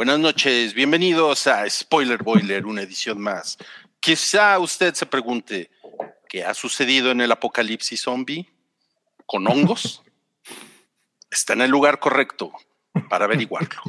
[0.00, 3.58] Buenas noches, bienvenidos a Spoiler Boiler, una edición más.
[4.00, 5.70] Quizá usted se pregunte,
[6.26, 8.48] ¿qué ha sucedido en el apocalipsis zombie?
[9.26, 10.02] ¿Con hongos?
[11.30, 12.50] Está en el lugar correcto
[13.10, 13.82] para averiguarlo.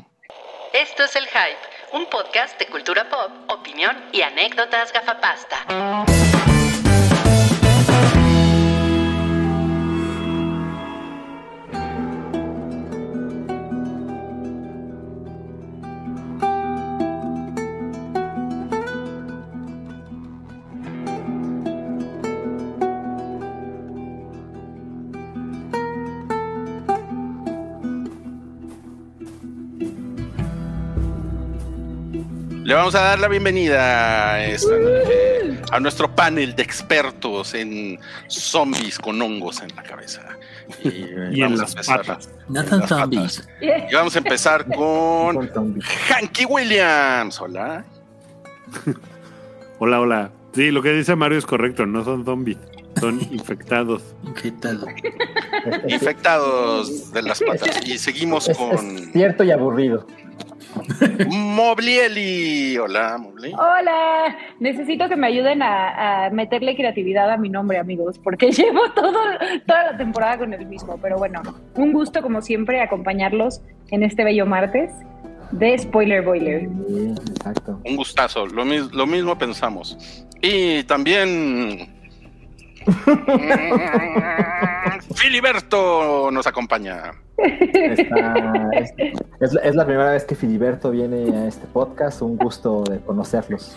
[0.74, 5.65] Esto es El Hype, un podcast de cultura pop, opinión y anécdotas gafapasta.
[32.71, 37.99] Le vamos a dar la bienvenida a, esta noche a nuestro panel de expertos en
[38.30, 40.21] zombies con hongos en la cabeza.
[40.81, 40.88] Y,
[41.34, 42.30] Y en vamos a las empezar- patas.
[42.47, 43.49] Nathan las Zombies.
[43.59, 45.52] Y vamos a empezar con.
[46.16, 47.41] Hanky Williams.
[47.41, 47.84] Hola.
[49.80, 50.31] Hola, hola.
[50.55, 52.58] Sí, lo que dice Mario es correcto, no son zombies,
[53.02, 54.02] son infectados.
[54.42, 54.86] ¿Qué tal?
[55.89, 57.86] Infectados de las patas.
[57.86, 60.08] Y seguimos Es, con es cierto y aburrido.
[61.27, 62.77] Moblieli.
[62.77, 63.53] Hola, Mobli.
[63.53, 68.81] Hola, necesito que me ayuden a, a meterle creatividad a mi nombre, amigos, porque llevo
[68.94, 69.14] todo,
[69.66, 70.97] toda la temporada con el mismo.
[71.02, 71.42] Pero bueno,
[71.75, 74.92] un gusto como siempre acompañarlos en este bello martes
[75.52, 76.69] de Spoiler Boiler.
[76.88, 77.80] Sí, exacto.
[77.86, 78.45] Un gustazo.
[78.47, 79.97] Lo, mis- lo mismo pensamos.
[80.42, 81.89] Y también.
[85.16, 87.11] Filiberto nos acompaña.
[89.39, 92.22] Es, la- primera vez que Filiberto viene a este podcast.
[92.22, 93.75] Un gusto de conocerlos.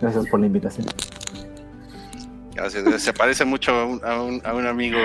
[0.00, 0.86] Gracias por la invitación.
[2.98, 4.98] Se parece mucho a un, a un- a un amigo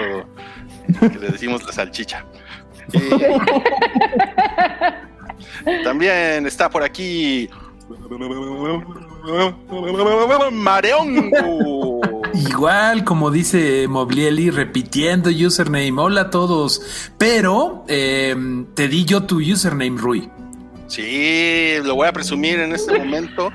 [1.00, 2.24] que le decimos la salchicha.
[5.84, 7.50] También está por aquí.
[10.52, 12.02] Mareongo.
[12.38, 15.94] Igual, como dice Moblieli, repitiendo username.
[15.98, 17.10] Hola a todos.
[17.18, 18.36] Pero eh,
[18.76, 20.30] te di yo tu username, Rui.
[20.88, 23.52] Sí, lo voy a presumir en este momento.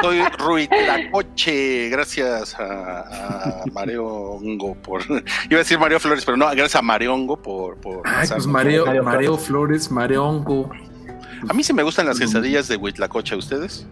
[0.00, 5.02] Soy Rui Tlacoche, gracias a, a Mareo Hongo por.
[5.02, 7.76] Iba a decir Mario Flores, pero no, gracias a Mareo Hongo por.
[7.78, 10.70] por Ay, pues Mario Mareo Flores, Mareongo.
[11.48, 13.86] A mí sí me gustan las quesadillas de Huitlacoche, ¿a ustedes?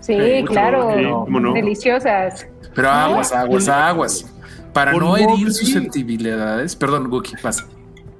[0.00, 0.94] Sí, claro,
[1.26, 1.52] no.
[1.54, 2.46] deliciosas.
[2.76, 4.32] Pero aguas, aguas, aguas.
[4.72, 5.52] Para no herir Mobley.
[5.52, 6.76] susceptibilidades.
[6.76, 7.66] Perdón, Guki, pasa.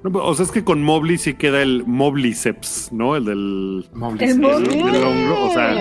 [0.03, 3.17] No, pero, o sea, es que con Mobley sí queda el Mobliceps, ¿no?
[3.17, 4.31] El del, Mobley.
[4.31, 4.83] El del, Mobley.
[4.93, 5.44] del hombro.
[5.47, 5.75] O sea,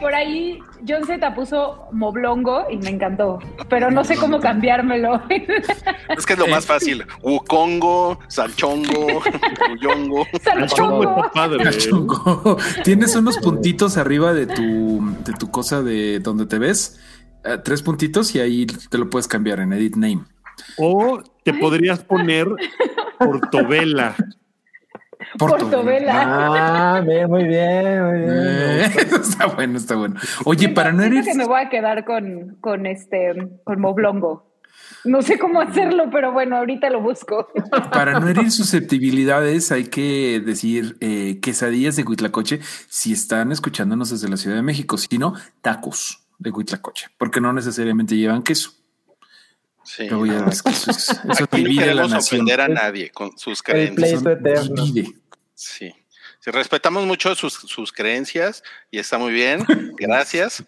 [0.00, 5.20] Por ahí John Z puso Moblongo y me encantó, pero no sé cómo cambiármelo.
[6.16, 7.04] Es que es lo más fácil.
[7.22, 9.06] Wukongo, Salchongo,
[9.72, 10.24] Uyongo.
[10.24, 11.30] Chongo Salchongo.
[11.34, 11.62] padre.
[11.62, 11.64] ¿eh?
[11.64, 12.56] Cachongo.
[12.84, 17.00] Tienes unos puntitos arriba de tu, de tu cosa de donde te ves.
[17.44, 20.24] Eh, tres puntitos y ahí te lo puedes cambiar en Edit Name.
[20.78, 22.48] O te podrías poner
[23.18, 24.14] Portobela.
[25.38, 26.96] Portobela.
[26.96, 28.30] Ah, bien, muy bien, muy bien.
[28.30, 28.84] Eh,
[29.20, 30.16] está bueno, está bueno.
[30.44, 31.24] Oye, para no herir.
[31.24, 33.32] que me voy a quedar con, con este,
[33.64, 34.54] con Moblongo.
[35.04, 37.48] No sé cómo hacerlo, pero bueno, ahorita lo busco.
[37.92, 44.28] Para no herir susceptibilidades, hay que decir eh, quesadillas de Huitlacoche si están escuchándonos desde
[44.28, 48.72] la Ciudad de México, si no, tacos de Huitlacoche, porque no necesariamente llevan queso.
[49.84, 50.06] Sí.
[50.08, 52.40] Pero ya ves que eso, es- eso Aquí no divide la nación.
[52.42, 54.22] ofender a nadie con sus creencias.
[54.22, 55.12] Divide.
[55.54, 55.94] Sí.
[56.40, 59.64] Sí, respetamos mucho sus, sus creencias y está muy bien.
[59.98, 60.62] Gracias.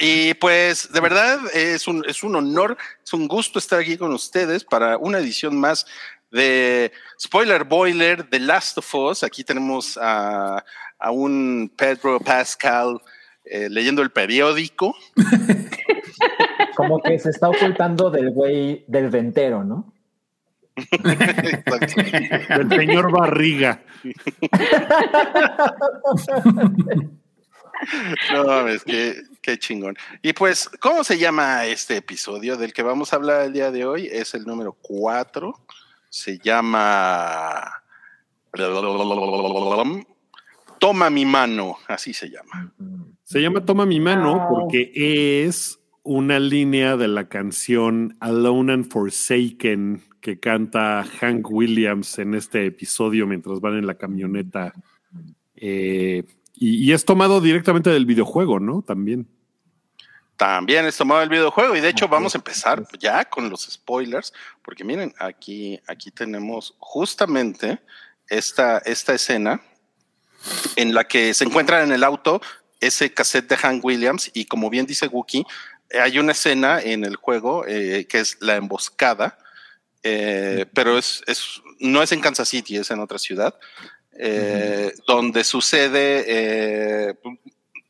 [0.00, 4.12] Y pues de verdad es un, es un honor, es un gusto estar aquí con
[4.12, 5.86] ustedes para una edición más
[6.30, 9.22] de Spoiler Boiler, The Last of Us.
[9.22, 10.62] Aquí tenemos a,
[10.98, 13.00] a un Pedro Pascal
[13.50, 14.94] eh, leyendo el periódico.
[16.76, 19.92] Como que se está ocultando del güey del ventero, ¿no?
[22.56, 23.82] Del señor Barriga.
[28.32, 29.96] No mames, qué, qué chingón.
[30.22, 33.84] Y pues, ¿cómo se llama este episodio del que vamos a hablar el día de
[33.84, 34.08] hoy?
[34.10, 35.54] Es el número 4.
[36.08, 37.82] Se llama.
[40.78, 42.72] Toma mi mano, así se llama.
[43.28, 44.48] Se llama Toma mi mano Wow.
[44.48, 44.90] porque
[45.44, 52.64] es una línea de la canción Alone and Forsaken que canta Hank Williams en este
[52.64, 54.72] episodio mientras van en la camioneta.
[55.56, 58.80] Eh, y, y es tomado directamente del videojuego, ¿no?
[58.80, 59.28] También.
[60.38, 64.32] También es tomado el videojuego y de hecho vamos a empezar ya con los spoilers,
[64.62, 67.78] porque miren, aquí, aquí tenemos justamente
[68.26, 69.60] esta, esta escena
[70.76, 72.40] en la que se encuentran en el auto
[72.80, 75.44] ese cassette de Hank Williams y como bien dice Wookie,
[76.00, 79.38] hay una escena en el juego eh, que es la emboscada,
[80.02, 83.54] eh, pero es, es, no es en Kansas City, es en otra ciudad,
[84.18, 87.14] eh, donde sucede, eh,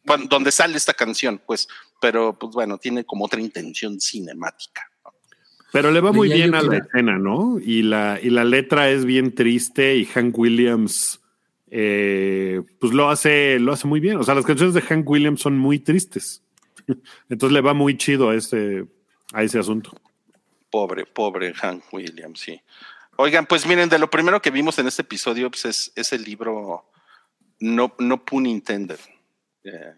[0.05, 1.69] bueno, donde sale esta canción, pues,
[2.00, 4.90] pero pues bueno, tiene como otra intención cinemática.
[5.73, 7.58] Pero le va muy bien a la escena, ¿no?
[7.62, 11.20] Y la, y la letra es bien triste y Hank Williams,
[11.70, 14.16] eh, pues lo hace, lo hace muy bien.
[14.18, 16.42] O sea, las canciones de Hank Williams son muy tristes.
[17.28, 18.84] Entonces le va muy chido a ese,
[19.32, 19.92] a ese asunto.
[20.70, 22.60] Pobre, pobre Hank Williams, sí.
[23.16, 26.22] Oigan, pues miren, de lo primero que vimos en este episodio pues es, es el
[26.24, 26.84] libro
[27.58, 28.98] No, no Pun Intended.
[29.64, 29.92] Eh,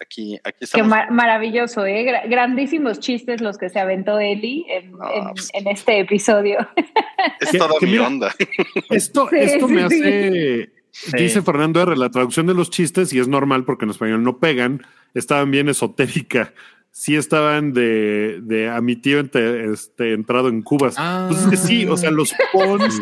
[0.00, 0.88] aquí, aquí Qué estamos.
[0.88, 2.04] mar- maravilloso, ¿eh?
[2.04, 6.58] Gra- grandísimos chistes los que se aventó Eli en, No, en- pues- en este episodio.
[7.40, 8.34] Es toda mi mira- onda.
[8.90, 10.02] Esto, Sí, esto sí, me sí.
[10.02, 11.16] hace, Sí.
[11.16, 14.38] dice Fernando R, la traducción de los chistes, y es normal porque en español no
[14.38, 14.82] pegan,
[15.14, 16.52] estaban bien esotérica.
[16.92, 20.94] Sí estaban de, de a mi tío ente- este, entrado en cubas.
[20.98, 21.28] Ah.
[21.48, 22.98] Pues sí, o sea, los pons,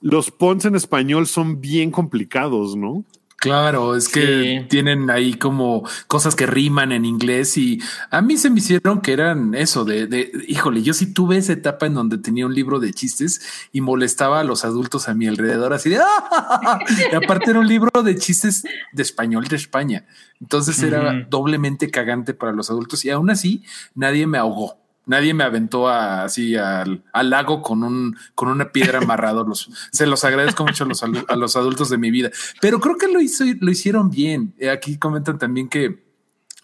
[0.00, 3.04] los pons en español son bien complicados, ¿no?
[3.40, 4.66] Claro, es que Sí.
[4.68, 7.80] tienen ahí como cosas que riman en inglés y
[8.10, 11.52] a mí se me hicieron que eran eso de, de, híjole, yo sí tuve esa
[11.52, 13.40] etapa en donde tenía un libro de chistes
[13.72, 16.80] y molestaba a los adultos a mi alrededor así de, ¡ah!
[17.12, 20.04] y aparte era un libro de chistes de español de España.
[20.40, 23.62] Entonces era doblemente cagante para los adultos y aún así
[23.94, 24.78] nadie me ahogó.
[25.08, 29.44] Nadie me aventó a- así al, al lago con un con una piedra amarrado.
[29.44, 32.30] Los, se los agradezco mucho a los, a los adultos de mi vida.
[32.60, 34.54] Pero creo que lo, hizo, lo hicieron bien.
[34.58, 36.06] Eh, Aquí comentan también que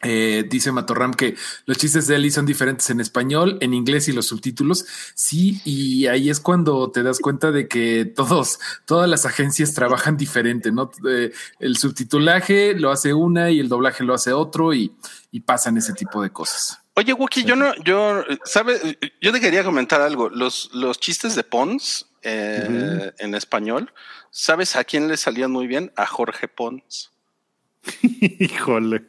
[0.06, 4.12] eh, dice Matorram que los chistes de Eli son diferentes en español, en inglés y
[4.12, 4.84] los subtítulos.
[5.14, 10.18] Sí, y ahí es cuando te das cuenta de que todos, todas las agencias trabajan
[10.18, 10.90] diferente, ¿no?
[11.08, 14.94] Eh, el subtitulaje lo hace una y el doblaje lo hace otro y,
[15.30, 16.80] y pasan ese tipo de cosas.
[16.96, 18.80] Oye, Wookie, yo no, yo, ¿sabes?
[19.20, 20.28] Yo te quería comentar algo.
[20.30, 23.92] Los, los chistes de Pons eh, en español,
[24.30, 25.92] ¿sabes a quién le salían muy bien?
[25.96, 27.10] A Jorge Pons.
[28.02, 29.04] Híjole.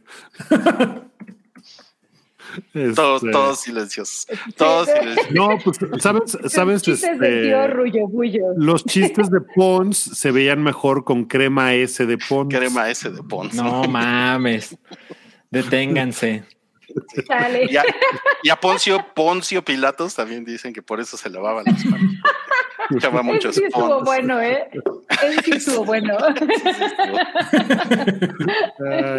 [2.96, 4.28] Todos, Este, todos silenciosos.
[4.56, 5.32] Todos silenciosos.
[5.32, 6.38] No, pues, ¿sabes?
[6.48, 6.82] ¿Sabes?
[6.84, 8.46] Chistes de Este, Rullo Bullo.
[8.56, 12.54] los chistes de Pons se veían mejor con crema S de Pons.
[12.56, 13.56] Crema ese de Pons.
[13.56, 14.78] No mames.
[15.52, 16.46] Deténganse.
[17.70, 17.84] Y a,
[18.44, 22.12] y a Poncio, Poncio Pilatos también dicen que por eso se lavaban las manos.
[22.96, 24.04] Echaba Ese muchos sí estuvo Pons.
[24.06, 24.70] bueno, ¿eh?
[25.24, 26.16] Ese sí estuvo bueno.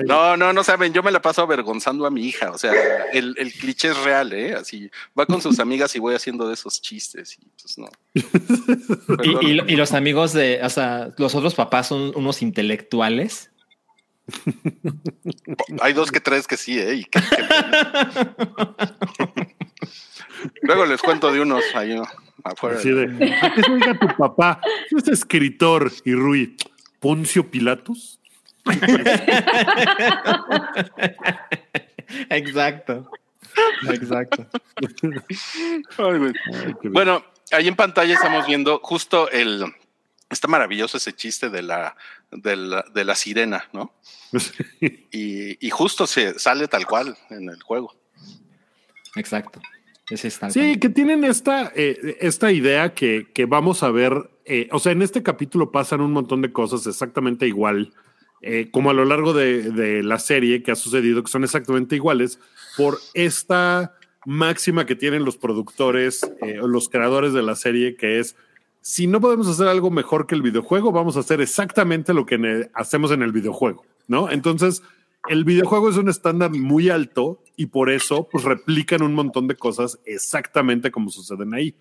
[0.06, 2.72] No, no, no saben, yo me la paso avergonzando a mi hija, o sea,
[3.12, 4.54] el, el cliché es real, ¿eh?
[4.54, 7.88] Así, va con sus amigas y voy haciendo de esos chistes y pues no.
[8.14, 9.42] Y, Perdón.
[9.42, 13.50] y- y los amigos de, o sea, los otros papás son unos intelectuales.
[15.80, 16.94] Hay dos que tres que sí, ¿eh?
[16.94, 17.36] Y que- que-
[20.62, 21.96] Luego les cuento de unos ahí
[22.44, 22.78] afuera.
[22.78, 24.60] así de, ¿a qué se oiga tu papá?
[24.96, 26.56] Es escritor y Rui.
[27.00, 28.20] ¿Poncio Pilatos?
[32.30, 33.10] Exacto.
[33.90, 34.46] Exacto.
[35.98, 36.32] Ay.
[36.90, 39.64] Bueno, ahí en pantalla estamos viendo justo el.
[40.28, 41.96] Está maravilloso ese chiste de la,
[42.30, 43.92] de la, de la sirena, ¿no?
[45.12, 47.94] Y, y justo se sale tal cual en el juego.
[49.14, 49.60] Exacto.
[50.10, 50.50] Ese está.
[50.50, 54.30] Sí, que tienen esta, eh, esta idea que, que vamos a ver.
[54.44, 57.92] eh, o sea, en este capítulo pasan un montón de cosas exactamente igual,
[58.42, 61.96] eh, como a lo largo de, de la serie que ha sucedido, que son exactamente
[61.96, 62.38] iguales,
[62.76, 68.18] por esta máxima que tienen los productores, eh, o los creadores de la serie, que
[68.20, 68.36] es,
[68.88, 72.70] si no podemos hacer algo mejor que el videojuego, vamos a hacer exactamente lo que
[72.72, 74.30] hacemos en el videojuego, ¿no?
[74.30, 74.80] Entonces,
[75.28, 79.56] el videojuego es un estándar muy alto y por eso pues replican un montón de
[79.56, 81.74] cosas exactamente como suceden ahí.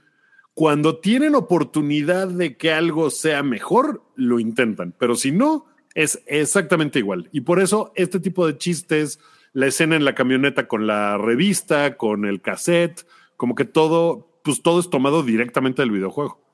[0.56, 6.98] Cuando tienen oportunidad de que algo sea mejor, lo intentan, pero si no, es exactamente
[6.98, 7.30] igual.
[7.32, 9.20] Y por eso este tipo de chistes,
[9.54, 13.06] la escena en la camioneta con la revista, con el cassette,
[13.38, 16.45] como que todo, pues todo es tomado directamente del videojuego.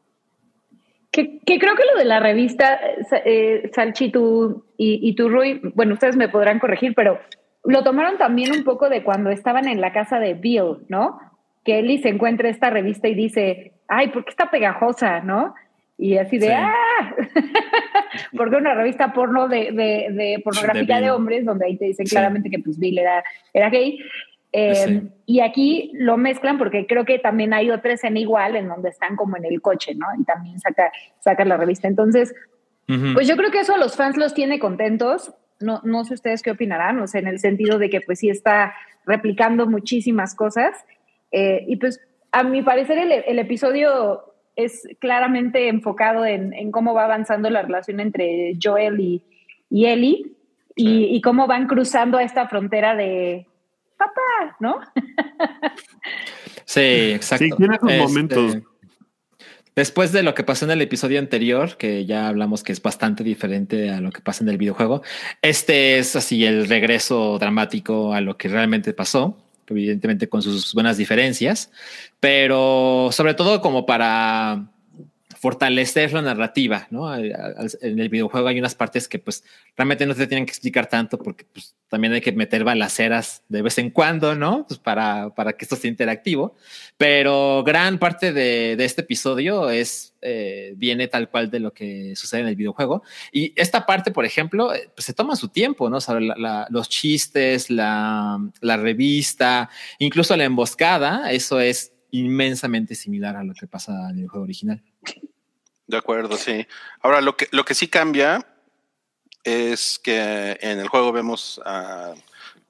[1.12, 5.28] Que, que creo que lo de la revista, eh, eh, Salchi tú y, y tú,
[5.30, 7.20] Rui, bueno, ustedes me podrán corregir, pero
[7.66, 11.20] lo tomaron también un poco de cuando estaban en la casa de Bill, ¿no?
[11.66, 15.54] Que Ellie se encuentra esta revista y dice, ay, ¿por qué está pegajosa, no?
[15.98, 16.54] Y así de, Sí.
[16.56, 17.16] ¡ah!
[18.36, 21.10] Porque una revista porno de, de, de pornografía De de, Bill.
[21.12, 22.16] hombres, donde ahí te dicen Sí.
[22.16, 24.00] claramente que pues Bill era, era gay.
[24.54, 25.10] Eh, Sí.
[25.26, 29.16] Y aquí lo mezclan porque creo que también hay otra escena igual en donde están
[29.16, 30.08] como en el coche, ¿no?
[30.20, 31.88] Y también saca, saca la revista.
[31.88, 32.34] Entonces,
[32.90, 33.14] Ujú.
[33.14, 35.34] Pues yo creo que eso a los fans los tiene contentos.
[35.60, 38.30] No, no sé ustedes qué opinarán, o sea, en el sentido de que pues sí
[38.30, 38.74] está
[39.06, 40.76] replicando muchísimas cosas.
[41.32, 46.94] Eh, y pues a mi parecer el, el episodio es claramente enfocado en, en cómo
[46.94, 49.24] va avanzando la relación entre Joel y,
[49.70, 50.26] y Ellie
[50.76, 53.48] y, y cómo van cruzando a esta frontera de
[54.60, 54.80] ¿no?
[56.66, 57.46] Sí, exacto.
[57.46, 58.58] Sí, tiene sus Este, momentos.
[59.76, 63.24] Después de lo que pasó en el episodio anterior, que ya hablamos que es bastante
[63.24, 65.02] diferente a lo que pasa en el videojuego,
[65.42, 70.98] este es así el regreso dramático a lo que realmente pasó, evidentemente con sus buenas
[70.98, 71.72] diferencias,
[72.20, 74.66] pero sobre todo como para
[75.42, 77.16] fortalecer la narrativa, ¿no?
[77.16, 79.44] En el videojuego hay unas partes que pues
[79.76, 83.64] realmente no te tienen que explicar tanto porque pues también hay que meter balaceras de
[83.64, 84.66] vez en cuando, ¿no?
[84.68, 86.54] Pues para, para que esto sea interactivo.
[86.96, 92.16] Pero gran parte de, de este episodio es eh, viene tal cual de lo que
[92.16, 93.02] sucede en el videojuego.
[93.32, 95.98] Y esta parte, por ejemplo, eh, pues se toma su tiempo, ¿no?
[95.98, 102.94] O sea, la- la- los chistes, la, la revista, incluso la emboscada, eso es inmensamente
[102.94, 104.84] similar a lo que pasa en el juego original.
[105.92, 106.66] De acuerdo, sí.
[107.02, 108.48] Ahora, lo que, lo que sí cambia
[109.44, 112.14] es que en el juego vemos ah,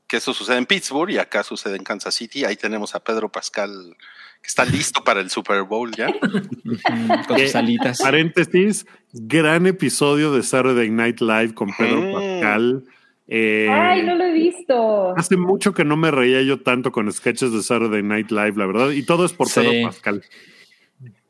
[0.08, 2.46] que eso sucede en Pittsburgh y acá sucede en Kansas City.
[2.46, 3.96] Ahí tenemos a Pedro Pascal
[4.42, 6.08] que está listo para el Super Bowl ya.
[7.28, 8.02] Con sus Eh, alitas.
[8.02, 12.14] Paréntesis, gran episodio de Saturday Night Live con Pedro Mm.
[12.14, 12.84] Pascal.
[13.28, 15.14] Eh, Ay, no lo he visto.
[15.16, 18.66] Hace mucho que no me reía yo tanto con sketches de Saturday Night Live, la
[18.66, 19.60] verdad, y todo es por Sí.
[19.62, 20.24] Pedro Pascal.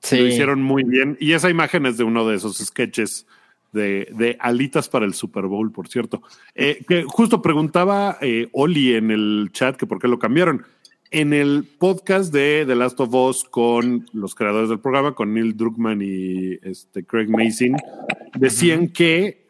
[0.02, 0.18] Sí.
[0.18, 1.18] Lo hicieron muy bien.
[1.20, 3.26] Y esa imagen es de uno de esos sketches
[3.72, 6.22] de, de alitas para el Super Bowl, por cierto.
[6.56, 10.66] Eh, que justo preguntaba eh, Oli en el chat que por qué lo cambiaron.
[11.12, 15.58] En el podcast de The Last of Us con los creadores del programa, con Neil
[15.58, 17.76] Druckmann y este, Craig Mason,
[18.36, 19.46] decían que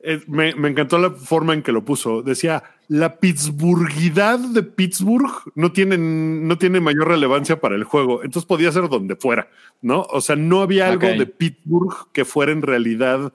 [0.00, 2.22] eh, me, me encantó la forma en que lo puso.
[2.22, 8.22] Decía, la Pittsburghidad de Pittsburgh no tiene, no tiene mayor relevancia para el juego.
[8.22, 9.48] Entonces podía ser donde fuera,
[9.82, 10.02] ¿no?
[10.10, 13.32] O sea, no había algo de Pittsburgh que fuera en realidad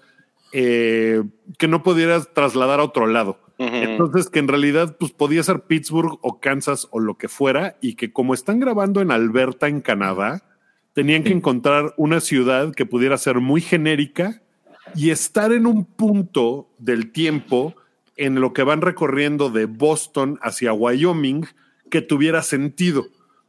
[0.54, 1.24] eh,
[1.58, 3.40] que no pudieras trasladar a otro lado.
[3.58, 7.94] Entonces, que en realidad pues, podía ser Pittsburgh o Kansas o lo que fuera, y
[7.94, 10.42] que como están grabando en Alberta, en Canadá,
[10.94, 14.42] tenían que encontrar una ciudad que pudiera ser muy genérica
[14.96, 17.76] y estar en un punto del tiempo
[18.18, 21.46] en lo que van recorriendo de Boston hacia Wyoming
[21.90, 23.08] que tuviera sentido.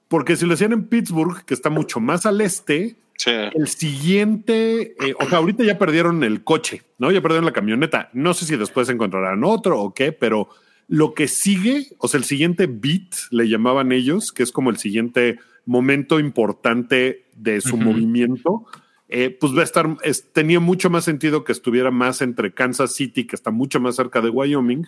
[0.09, 3.31] Porque si lo hacían en Pittsburgh, que está mucho más al este, Sí.
[3.31, 7.13] el siguiente, eh, o sea, ahorita ya perdieron el coche, ¿no?
[7.13, 8.11] Ya perdieron la camioneta.
[8.13, 10.49] No sé si después encontrarán otro o qué, pero
[10.89, 14.79] lo que sigue, o sea, el siguiente beat, le llamaban ellos, que es como el
[14.79, 18.65] siguiente momento importante de su movimiento,
[19.13, 22.95] eh, pues va a estar, es- tenía mucho más sentido que estuviera más entre Kansas
[22.95, 24.87] City, que está mucho más cerca de Wyoming,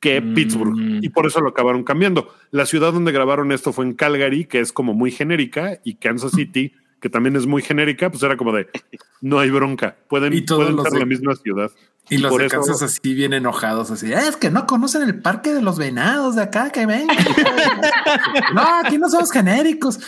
[0.00, 0.34] que Mm.
[0.34, 0.76] Pittsburgh.
[1.02, 2.28] Y por eso lo acabaron cambiando.
[2.50, 6.32] La ciudad donde grabaron esto fue en Calgary, que es como muy genérica, y Kansas
[6.32, 8.68] City, que también es muy genérica, pues era como de
[9.20, 9.96] no hay bronca.
[10.08, 11.70] Pueden, Y todos pueden los ser de- la misma ciudad.
[12.08, 15.02] Y los por de eso- Kansas así bien enojados, así, "Ah, es que no conocen
[15.02, 17.06] el parque de los venados de acá, que ven.
[18.54, 19.98] no, aquí no somos genéricos.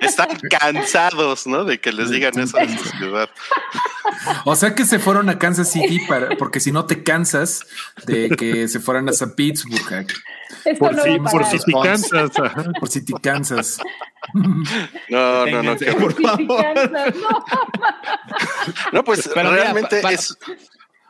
[0.00, 1.64] Están cansados, ¿no?
[1.64, 3.28] De que les digan eso de su ciudad.
[4.44, 7.66] O sea que se fueron a Kansas City para, porque si no te cansas
[8.06, 10.06] de que se fueran hasta Pittsburgh,
[10.78, 12.30] Por no si, por si te cansas.
[12.80, 13.80] por si te cansas.
[15.10, 15.76] No, no, no.
[15.76, 16.90] Por favor.
[16.90, 17.44] no.
[18.92, 20.36] No, pues Pero mira, realmente pa- pa- es.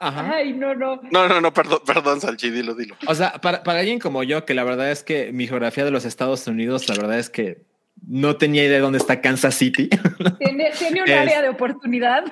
[0.08, 0.34] Ajá.
[0.36, 1.00] Ay, no, no.
[1.10, 2.96] No, no, no, perdón, perdón, Salchi, dilo, dilo.
[3.06, 5.90] O sea, para, para alguien como yo, que la verdad es que mi geografía de
[5.90, 7.62] los Estados Unidos, la verdad es que
[8.06, 9.88] no tenía idea de dónde está Kansas City.
[10.38, 12.24] Tiene, tiene un Es- área de oportunidad.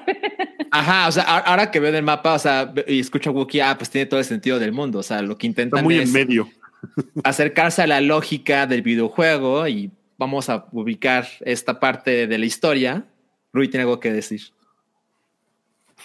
[0.70, 3.76] Ajá, o sea, ahora que veo el mapa, o sea, y escucho a Wookiee, ah,
[3.78, 4.98] pues tiene todo el sentido del mundo.
[4.98, 6.48] O sea, lo que Está intentan muy es en medio.
[7.24, 13.04] acercarse a la lógica del videojuego y vamos a ubicar esta parte de la historia.
[13.52, 14.40] Rui tiene algo que decir.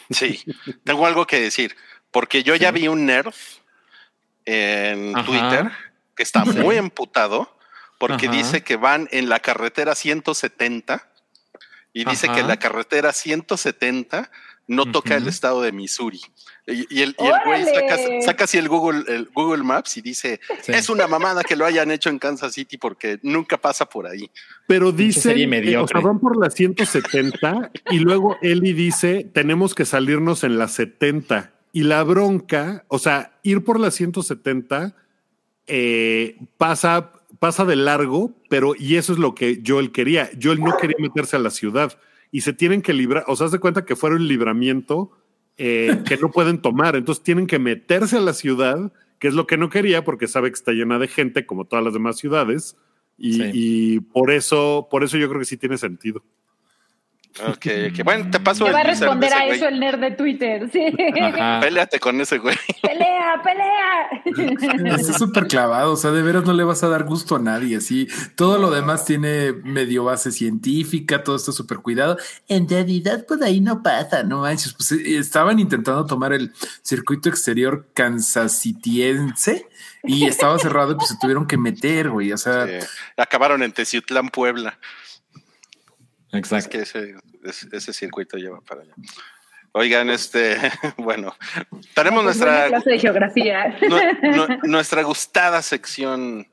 [0.09, 0.43] Sí,
[0.83, 1.75] tengo algo que decir,
[2.11, 3.57] porque yo ya vi un nerf
[4.45, 5.25] en Ajá.
[5.25, 5.71] Twitter
[6.15, 6.51] que está Sí.
[6.59, 7.57] muy emputado
[7.99, 8.35] porque Ajá.
[8.37, 11.09] dice que van en la carretera 170
[11.93, 14.29] y dice que la carretera 170
[14.67, 16.21] no toca el estado de Missouri.
[16.67, 17.65] Y, y el, y el güey
[18.23, 20.73] saca, así el Google, el Google Maps y dice, Sí.
[20.73, 24.29] es una mamada que lo hayan hecho en Kansas City porque nunca pasa por ahí.
[24.67, 25.29] Pero dice,
[25.77, 30.67] o sea, van por la 170 y luego Eli dice, tenemos que salirnos en la
[30.67, 31.53] 70.
[31.71, 34.95] Y la bronca, o sea, ir por la 170
[35.67, 40.29] eh, pasa, pasa de largo, pero y eso es lo que Joel quería.
[40.41, 41.97] Joel no quería meterse a la ciudad,
[42.31, 45.11] y se tienen que librar, o sea, haz de cuenta que fuera un libramiento
[45.57, 49.47] eh, que no pueden tomar, entonces tienen que meterse a la ciudad, que es lo
[49.47, 52.77] que no quería porque sabe que está llena de gente como todas las demás ciudades
[53.17, 53.51] y, Sí.
[53.53, 56.23] y por eso, por eso yo creo que sí tiene sentido.
[57.45, 58.03] Ok, ok.
[58.03, 59.57] Bueno, te paso el va a responder a güey.
[59.57, 60.69] eso el nerd de Twitter.
[60.71, 60.85] Sí.
[61.21, 61.59] Ajá.
[61.61, 62.55] Péleate con ese güey.
[62.81, 64.95] pelea, pelea.
[64.97, 67.77] Está súper clavado, o sea, de veras no le vas a dar gusto a nadie,
[67.77, 68.07] así.
[68.35, 72.17] Todo lo demás tiene medio base científica, todo está súper cuidado.
[72.47, 74.73] En realidad, pues ahí no pasa, no manches.
[74.73, 79.67] Pues eh, estaban intentando tomar el circuito exterior kansasitiense
[80.03, 82.31] y estaba cerrado y pues se tuvieron que meter, güey.
[82.31, 82.85] O sea, Sí.
[83.17, 84.77] Acabaron en Teciutlán, Puebla.
[86.31, 86.69] Es Exacto.
[86.69, 88.93] que ese, ese, ese circuito lleva para allá.
[89.73, 90.55] Oigan, este,
[90.97, 91.35] bueno,
[91.93, 93.77] tenemos Pues nuestra, clase de geografía.
[93.81, 96.47] nu- nu- nuestra gustada sección.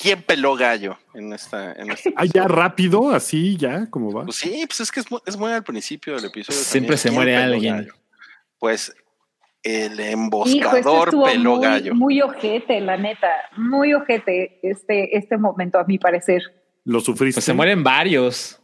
[0.00, 1.72] ¿Quién peló gallo en esta?
[1.72, 4.24] En esta Ah, ya rápido, así, ya, ¿cómo va?
[4.24, 6.56] Pues sí, pues es que es muy, es muy al principio del episodio.
[6.58, 6.98] Siempre también.
[6.98, 7.76] se ¿Quién muere alguien.
[7.78, 7.94] gallo?
[8.60, 8.94] Pues
[9.64, 11.94] el Hijo, emboscador estuvo peló muy, gallo.
[11.96, 13.28] muy ojete, la neta.
[13.56, 16.42] Muy ojete este, este momento, a mi parecer.
[16.84, 17.38] ¿Lo sufriste?
[17.38, 18.60] Pues se mueren varios.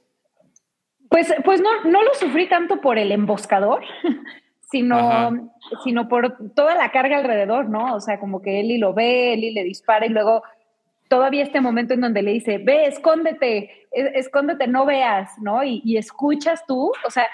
[1.14, 3.82] Pues, pues no, no lo sufrí tanto por el emboscador,
[4.72, 5.30] sino, Ajá.
[5.84, 7.94] sino por toda la carga alrededor, ¿no?
[7.94, 10.42] O sea, como que Eli lo ve, Eli le dispara y luego
[11.08, 15.62] todavía este momento en donde le dice, ve, escóndete, es- escóndete, no veas, ¿no?
[15.62, 17.28] Y, y escuchas tú, o sea,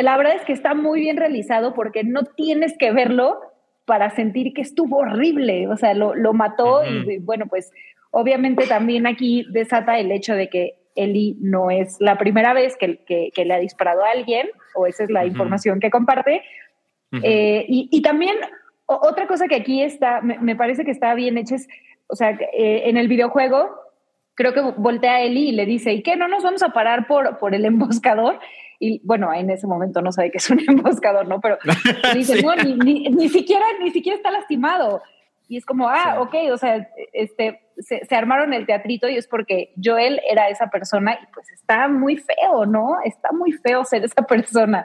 [0.00, 3.38] la verdad es que está muy bien realizado porque no tienes que verlo
[3.84, 7.70] para sentir que estuvo horrible, o sea, lo, lo mató y bueno, pues
[8.12, 12.98] obviamente también aquí desata el hecho de que Eli no es la primera vez que,
[13.04, 15.28] que- que le ha disparado a alguien, o esa es la Ujú.
[15.28, 16.42] información que comparte.
[17.12, 17.22] Ujú.
[17.24, 18.36] Eh, y, y también
[18.86, 21.68] otra cosa que aquí está, me, me parece que está bien hecha es,
[22.06, 23.70] o sea, eh, en el videojuego,
[24.34, 26.16] creo que voltea a Eli y le dice, ¿y qué?
[26.16, 28.38] ¿No nos vamos a parar por, por el emboscador?
[28.80, 31.40] Y bueno, en ese momento no sabe que es un emboscador, ¿no?
[31.40, 32.44] Pero le dice, Sí.
[32.44, 35.02] no, ni, ni- ni siquiera, ni siquiera está lastimado.
[35.48, 36.20] Y es como, ah, Sí.
[36.20, 40.68] ok, o sea, este, se, se armaron el teatrito y es porque Joel era esa
[40.68, 42.96] persona y pues está muy feo, ¿no?
[43.04, 44.84] Está muy feo ser esa persona.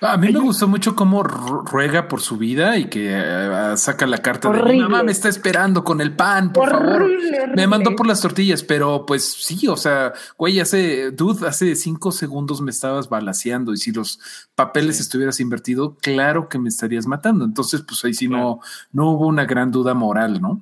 [0.00, 4.04] a mí me gustó mucho cómo ru- ruega por su vida y que eh, saca
[4.06, 7.02] la carta de mi mamá me está esperando con el pan, por favor.
[7.02, 11.76] Horrible, Me mandó por las tortillas, pero pues sí, o sea, güey, hace, dude, hace
[11.76, 14.18] cinco segundos me estabas balaseando y si los
[14.56, 17.44] papeles estuvieras invertido, claro que me estarías matando.
[17.44, 18.58] Entonces, pues ahí sí no,
[18.90, 20.60] no hubo una gran duda moral, ¿no?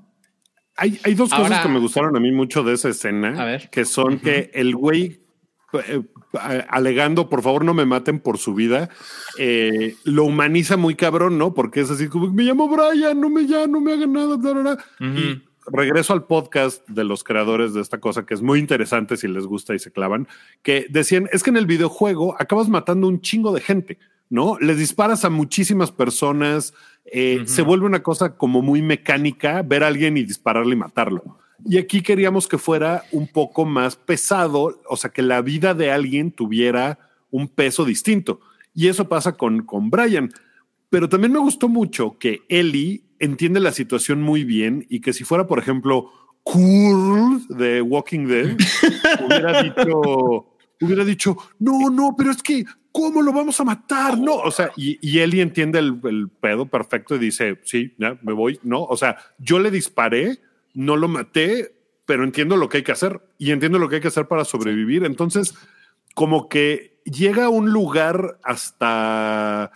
[0.80, 3.68] Hay, hay dos cosas que me gustaron a mí mucho de esa escena, A ver.
[3.70, 5.20] que son que el güey
[5.72, 6.02] eh,
[6.68, 8.88] alegando, por favor no me maten por su vida,
[9.38, 11.54] eh, lo humaniza muy cabrón, ¿no?
[11.54, 14.52] Porque es así como, me llamo Brian, no me ya, no me hagan nada, bla,
[14.52, 14.84] bla, bla".
[15.18, 19.28] Y regreso al podcast de los creadores de esta cosa, que es muy interesante si
[19.28, 20.26] les gusta y se clavan,
[20.62, 24.56] que decían, es que en el videojuego acabas matando un chingo de gente, ¿no?
[24.60, 29.88] Les disparas a muchísimas personas, eh, se vuelve una cosa como muy mecánica ver a
[29.88, 31.38] alguien y dispararle y matarlo.
[31.64, 35.90] Y aquí queríamos que fuera un poco más pesado, o sea, que la vida de
[35.90, 36.98] alguien tuviera
[37.30, 38.40] un peso distinto.
[38.74, 40.32] Y eso pasa con, con Brian.
[40.88, 45.24] Pero también me gustó mucho que Ellie entiende la situación muy bien y que si
[45.24, 46.10] fuera, por ejemplo,
[46.42, 48.56] Cool de Walking Dead,
[49.26, 50.46] hubiera dicho,
[50.80, 54.18] hubiera dicho, no, no, pero es que, ¿cómo lo vamos a matar?
[54.18, 58.32] No, o sea, y, y Ellie entiende el, pedo perfecto y dice, sí, ya me
[58.32, 60.40] voy, no, o sea, yo le disparé,
[60.74, 61.74] no lo maté,
[62.06, 64.44] pero entiendo lo que hay que hacer y entiendo lo que hay que hacer para
[64.44, 65.04] sobrevivir.
[65.04, 65.54] Entonces,
[66.14, 69.70] como que llega a un lugar hasta,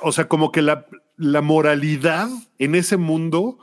[0.00, 3.58] o sea, como que la moralidad en ese mundo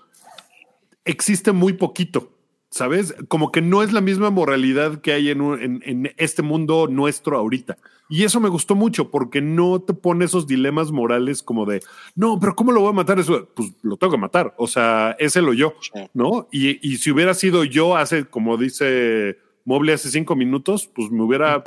[1.05, 2.34] existe muy poquito.
[2.75, 3.15] ¿Sabes?
[3.29, 6.89] Como que no es la misma moralidad que hay en, un- en- en este mundo
[6.89, 7.77] nuestro ahorita.
[8.09, 11.81] Y eso me gustó mucho porque no te pone esos dilemas morales como de,
[12.15, 13.17] no, pero ¿cómo lo voy a matar?
[13.17, 14.53] Eso, pues lo tengo que matar.
[14.57, 15.73] O sea, es él o yo.
[16.13, 16.49] ¿no?
[16.51, 21.23] Y, y si hubiera sido yo hace, como dice Mobley hace cinco minutos, pues me
[21.23, 21.63] hubiera,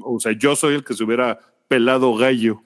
[0.00, 2.62] o sea, yo soy el que se hubiera pelado gallo.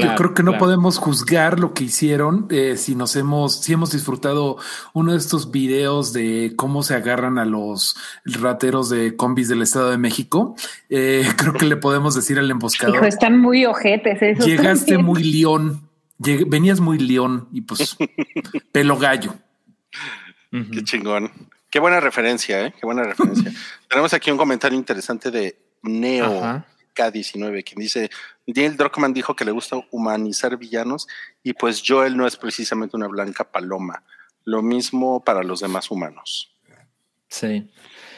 [0.00, 0.64] Yo creo que no claro.
[0.64, 4.56] podemos juzgar lo que hicieron eh, si nos hemos, si hemos disfrutado
[4.92, 9.90] uno de estos videos de cómo se agarran a los rateros de combis del Estado
[9.90, 10.54] de México.
[10.88, 12.96] Eh, creo que le podemos decir al emboscador.
[12.96, 14.46] Hijo, están muy ojetes esos.
[14.46, 15.06] Llegaste también.
[15.06, 17.96] muy león, Lleg- venías muy león y pues
[18.72, 19.34] pelo gallo.
[20.50, 21.30] Qué chingón.
[21.70, 22.72] Qué buena referencia, ¿eh?
[22.78, 23.52] Qué buena referencia.
[23.88, 26.66] Tenemos aquí un comentario interesante de Neo Ajá.
[26.94, 28.10] K19, quien dice,
[28.46, 31.06] Neil Druckmann dijo que le gusta humanizar villanos
[31.42, 34.02] y pues Joel no es precisamente una blanca paloma.
[34.44, 36.54] Lo mismo para los demás humanos.
[37.28, 37.70] Sí.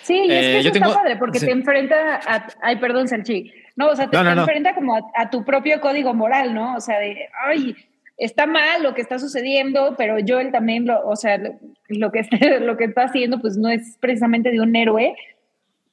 [0.03, 1.47] Sí, y es Eh, que yo eso tengo- está padre porque sí.
[1.47, 2.47] te enfrenta a.
[2.62, 3.53] Ay, perdón, Sanchi.
[3.77, 4.43] No, o sea, te, No, no, te no.
[4.43, 6.77] enfrenta como a, a tu propio código moral, ¿no?
[6.77, 7.75] O sea, de, ay,
[8.17, 11.59] está mal lo que está sucediendo, pero Joel también, lo, o sea, lo,
[11.89, 15.15] lo que, está, lo que está haciendo, pues no es precisamente de un héroe.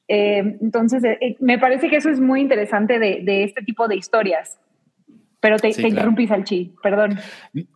[0.08, 3.88] Eh, entonces, eh, eh, me parece que eso es muy interesante de, de este tipo
[3.88, 4.58] de historias.
[5.40, 5.88] Pero te, Sí, te claro.
[5.90, 7.18] interrumpí, Salchi, perdón.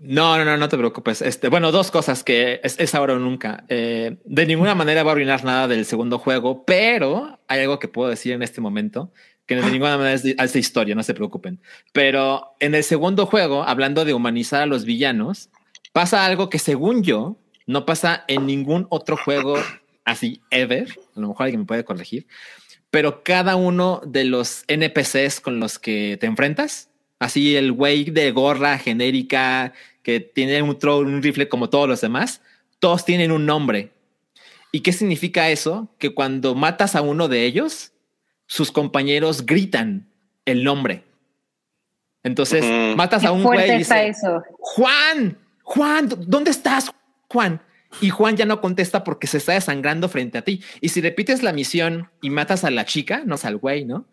[0.01, 1.21] No, no, no, no te preocupes.
[1.21, 3.65] Este, bueno, dos cosas que es, es ahora o nunca.
[3.69, 7.89] Eh, de ninguna manera va a arruinar nada del segundo juego, pero hay algo que
[7.89, 9.13] puedo decir en este momento
[9.45, 11.61] que de ninguna manera es es de historia, no se preocupen.
[11.93, 15.51] Pero en el segundo juego, hablando de humanizar a los villanos,
[15.93, 17.37] pasa algo que según yo
[17.67, 19.57] no pasa en ningún otro juego
[20.09, 20.89] así ever.
[21.17, 22.27] A lo mejor alguien me puede corregir,
[22.91, 28.31] pero cada uno de los NPCs con los que te enfrentas, así el güey de
[28.33, 32.41] gorra genérica que tiene un, tro- un rifle como todos los demás,
[32.79, 33.91] todos tienen un nombre.
[34.73, 35.89] ¿Y qué significa eso?
[35.99, 37.93] Que cuando matas a uno de ellos,
[38.47, 40.09] sus compañeros gritan
[40.45, 41.05] el nombre.
[42.23, 42.65] Entonces,
[42.97, 44.43] matas a un güey y está dice, eso.
[44.59, 46.91] Juan, Juan, ¿dónde estás,
[47.29, 47.61] Juan?
[48.01, 50.63] Y Juan ya no contesta porque se está desangrando frente a ti.
[50.81, 54.07] Y si repites la misión y matas a la chica, no es al güey, ¿no?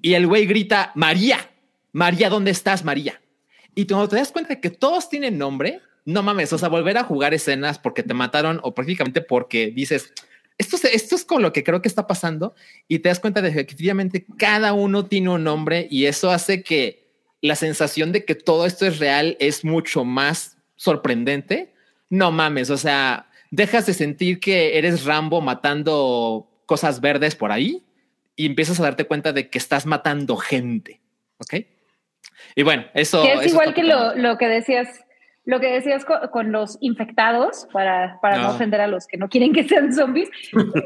[0.00, 1.50] Y el güey grita, María,
[1.92, 3.20] María, ¿dónde estás, María?
[3.74, 7.04] Y cuando te das cuenta que todos tienen nombre, no mames, o sea, volver a
[7.04, 10.12] jugar escenas porque te mataron o prácticamente porque dices,
[10.58, 12.54] esto, es- esto es con lo que creo que está pasando
[12.88, 16.62] y te das cuenta de que efectivamente cada uno tiene un nombre y eso hace
[16.62, 17.08] que
[17.40, 21.72] la sensación de que todo esto es real es mucho más sorprendente.
[22.12, 27.82] No mames, o sea, dejas de sentir que eres Rambo matando cosas verdes por ahí
[28.36, 31.00] y empiezas a darte cuenta de que estás matando gente.
[31.38, 31.64] ¿Ok?
[32.54, 34.88] Y bueno, eso Que es eso igual que lo, que decías,
[35.46, 38.54] lo que decías co- con, los infectados, para, para no Ah.
[38.56, 40.28] ofender a los que no quieren que sean zombies,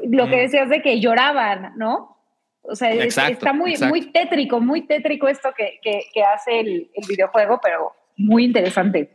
[0.08, 2.16] lo que decías de que lloraban, ¿no?
[2.62, 3.90] O sea, Exacto, está muy, exacto.
[3.94, 9.10] muy tétrico, muy tétrico esto que, que, que hace el, el videojuego, pero muy interesante.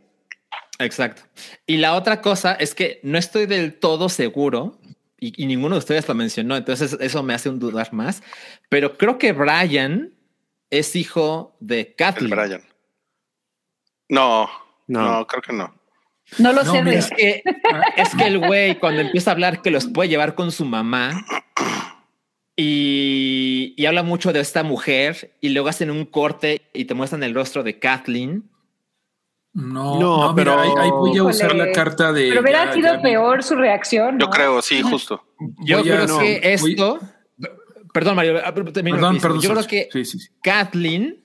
[0.84, 1.22] Exacto.
[1.66, 4.78] Y la otra cosa es que no estoy del todo seguro,
[5.18, 8.22] y, y ninguno de ustedes lo mencionó, entonces eso me hace un dudar más,
[8.68, 10.12] pero creo que Brian
[10.70, 12.30] es hijo de El Kathleen.
[12.30, 12.62] Brian.
[14.08, 14.48] No,
[14.88, 15.18] No.
[15.18, 15.74] no, creo que no.
[16.38, 17.42] No lo No, sé, Es que,
[17.96, 21.24] es que el güey cuando empieza a hablar que los puede llevar con su mamá
[22.56, 27.22] y, y habla mucho de esta mujer y luego hacen un corte y te muestran
[27.22, 28.48] el rostro de Kathleen.
[29.54, 31.66] No, No, no, pero ahí, ahí voy a usar Híjole.
[31.66, 32.28] la carta de.
[32.30, 34.18] pero hubiera ya- sido ya- peor su reacción.
[34.18, 34.30] Yo ¿no?
[34.32, 35.24] creo, sí, justo.
[35.64, 37.00] Yo Voy a- creo no, que voy- esto...
[37.92, 38.40] Perdón, Mario.
[38.42, 38.72] ah, Perdón,
[39.20, 39.40] perdón.
[39.40, 40.28] Yo creo que Sí, sí, sí.
[40.42, 41.22] Kathleen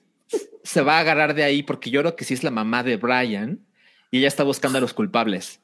[0.62, 2.98] se va a agarrar de ahí porque yo creo que sí es la mamá de
[2.98, 3.60] Brian
[4.10, 5.62] y ella está buscando a los culpables.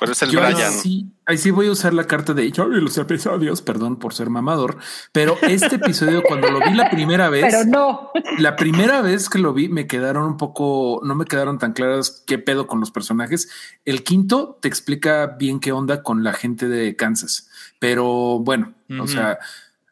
[0.00, 0.72] Pero es el Yo ahí Brian.
[0.72, 4.30] sí, ahí sí voy a usar la carta de yo los episodios, perdón por ser
[4.30, 4.78] mamador,
[5.12, 8.10] pero este episodio cuando lo vi la primera vez, Pero no.
[8.38, 12.22] la primera vez que lo vi me quedaron un poco, no me quedaron tan claras
[12.26, 13.50] qué pedo con los personajes.
[13.84, 19.06] El quinto te explica bien qué onda con la gente de Kansas, pero bueno, o
[19.06, 19.38] sea,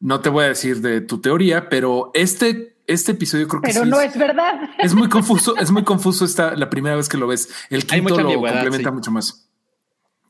[0.00, 3.84] no te voy a decir de tu teoría, pero este, este episodio creo que Pero
[3.84, 4.54] sí no es verdad.
[4.78, 7.48] es muy confuso, es muy confuso esta la primera vez que lo ves.
[7.70, 8.94] El quinto lo ambigüedad, complementa sí.
[8.94, 9.45] mucho más.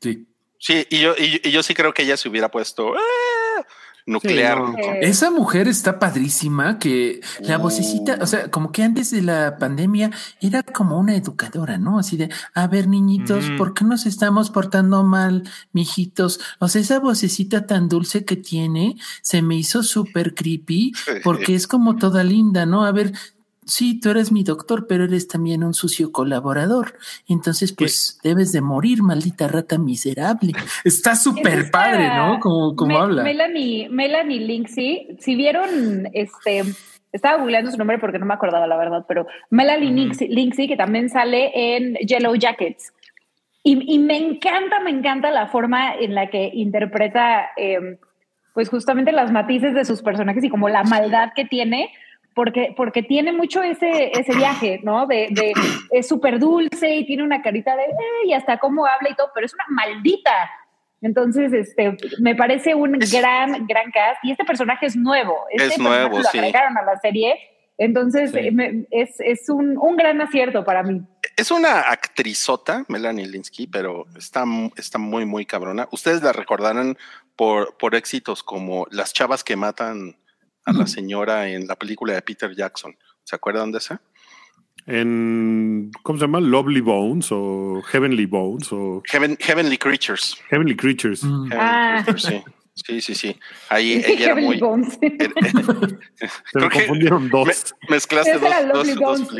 [0.01, 0.27] Sí.
[0.59, 3.67] Sí, y yo, y, y yo sí creo que ella se hubiera puesto ¡ah!
[4.07, 4.59] nuclear.
[4.59, 4.93] Sí, no.
[5.01, 10.11] Esa mujer está padrísima que la vocecita, o sea, como que antes de la pandemia
[10.41, 11.99] era como una educadora, ¿no?
[11.99, 13.57] Así de, a ver, niñitos, Ujú.
[13.57, 16.41] ¿por qué nos estamos portando mal, mijitos?
[16.61, 20.93] O sea, esa vocecita tan dulce que tiene se me hizo súper creepy
[21.25, 22.85] porque es como toda linda, ¿no?
[22.85, 23.13] A ver,
[23.67, 26.95] sí, tú eres mi doctor, pero eres también un sucio colaborador.
[27.29, 30.53] Entonces, pues debes de morir, maldita rata miserable.
[30.85, 32.39] Está Es súper padre, ¿no?
[32.41, 33.23] Como, como Me- habla.
[33.23, 36.63] Melanie, Melanie Linksey, si vieron, este,
[37.13, 40.77] estaba googleando su nombre porque no me acordaba la verdad, pero Melanie Linksey, Linksey, que
[40.77, 42.93] también sale en Yellow Jackets.
[43.63, 47.99] Y, y me encanta, me encanta la forma en la que interpreta, eh,
[48.55, 51.91] pues justamente las matices de sus personajes y como la maldad que tiene,
[52.37, 55.07] porque, porque tiene mucho ese, ese viaje, ¿no?
[55.07, 55.55] De, de
[55.91, 59.31] es súper dulce y tiene una carita de, eh, y hasta cómo habla y todo,
[59.35, 60.51] pero es una maldita.
[61.01, 64.23] Entonces, este, me parece un gran, gran cast.
[64.23, 65.47] Y este personaje es nuevo.
[65.51, 66.39] Este Es nuevo, lo sí.
[66.39, 67.35] agregaron a la serie.
[67.79, 68.51] Entonces, Sí.
[68.51, 71.03] me- es, es un, un gran acierto para mí.
[71.39, 74.45] Es una actrizota, Melanie Linsky, pero está,
[74.77, 75.89] está muy, muy cabrona.
[75.91, 76.97] Ustedes la recordarán
[77.35, 80.17] por, por éxitos como las chavas que matan
[80.67, 82.95] a la señora en la película de Peter Jackson.
[83.25, 84.01] ¿Se acuerdan de esa?
[84.87, 86.41] En, ¿cómo se llama?
[86.41, 90.37] Lovely Bones o Heavenly Bones o Heaven- Heavenly Creatures.
[90.49, 91.25] Heavenly Creatures.
[91.25, 91.51] Mm.
[91.51, 92.03] Heavenly Ah.
[92.05, 92.45] Creatures, sí.
[92.87, 93.41] Sí, sí, sí.
[93.71, 94.59] Ahí ella era muy.
[94.59, 94.93] Bones.
[95.01, 97.47] Se Creo me que confundieron dos.
[97.49, 98.51] me- mezclaste dos,
[98.97, 99.23] dos, películas.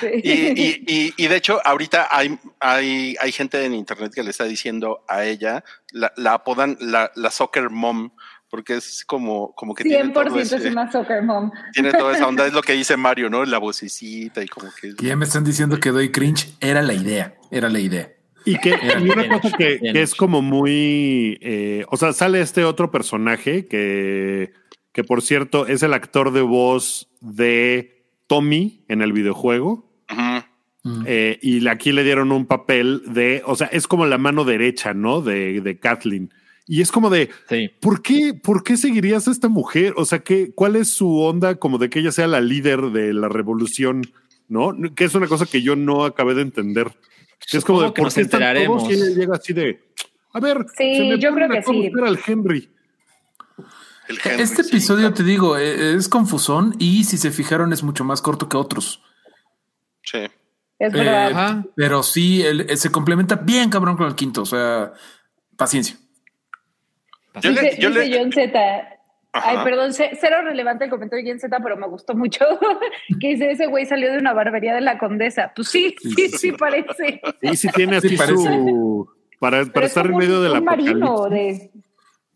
[0.00, 0.06] Sí.
[0.22, 4.30] Y, y, y, y de hecho, ahorita hay, hay, hay gente en internet que le
[4.30, 8.12] está diciendo a ella, la, la apodan la, la soccer mom,
[8.50, 11.50] porque es como, como que tiene, todo 100% es ese- una soccer mom.
[11.72, 13.44] tiene toda esa onda, es lo que dice Mario, ¿no?
[13.44, 14.92] La vocecita y como que...
[15.00, 16.48] Ya me están diciendo que doy cringe.
[16.60, 17.34] Era la idea.
[17.50, 18.10] Era la idea.
[18.44, 22.64] Y que y una cosa que, que es como muy, eh, o sea, sale este
[22.64, 24.52] otro personaje que,
[24.92, 29.92] que por cierto es el actor de voz de Tommy en el videojuego.
[30.10, 31.02] Ujú.
[31.04, 34.94] Eh, y aquí le dieron un papel de, o sea, es como la mano derecha,
[34.94, 35.20] ¿no?
[35.20, 36.32] De, de Kathleen.
[36.72, 37.68] Y es como de, Sí.
[37.80, 39.92] ¿por qué, ¿por qué seguirías a esta mujer?
[39.96, 43.12] O sea, ¿qué, ¿cuál es su onda como de que ella sea la líder de
[43.12, 44.02] la revolución?
[44.46, 44.72] ¿No?
[44.94, 46.92] Que es una cosa que yo no acabé de entender.
[47.50, 48.84] Que es como de, ¿por qué están enteraremos.
[48.84, 48.92] todos?
[48.92, 49.80] Y ella llega así de,
[50.32, 51.90] a ver, Sí, se me yo creo que sí.
[52.06, 52.70] al Henry.
[54.08, 55.14] El Henry, Este sí, episodio, claro.
[55.14, 59.02] te digo, eh, es confusón y si se fijaron es mucho más corto que otros.
[60.04, 60.18] Sí.
[60.78, 61.66] Es Eh, verdad.
[61.74, 64.42] Pero sí, el- eh, se complementa bien cabrón con el quinto.
[64.42, 64.92] O sea,
[65.56, 65.96] paciencia.
[67.42, 68.96] Yo le- dice yo dice le- John Z.
[69.32, 69.64] Ay, Ajá.
[69.64, 72.44] perdón, ce- cero relevante el comentario de John Z, pero me gustó mucho.
[73.20, 75.52] que dice, ese güey salió de una barbería de la condesa.
[75.54, 76.52] Pues sí, Sí, sí, sí, sí, sí.
[76.52, 77.20] parece.
[77.40, 78.34] Y sí tiene Sí, así parece.
[78.42, 79.08] su...
[79.38, 81.70] Para, para es estar en medio un- de la un marino de...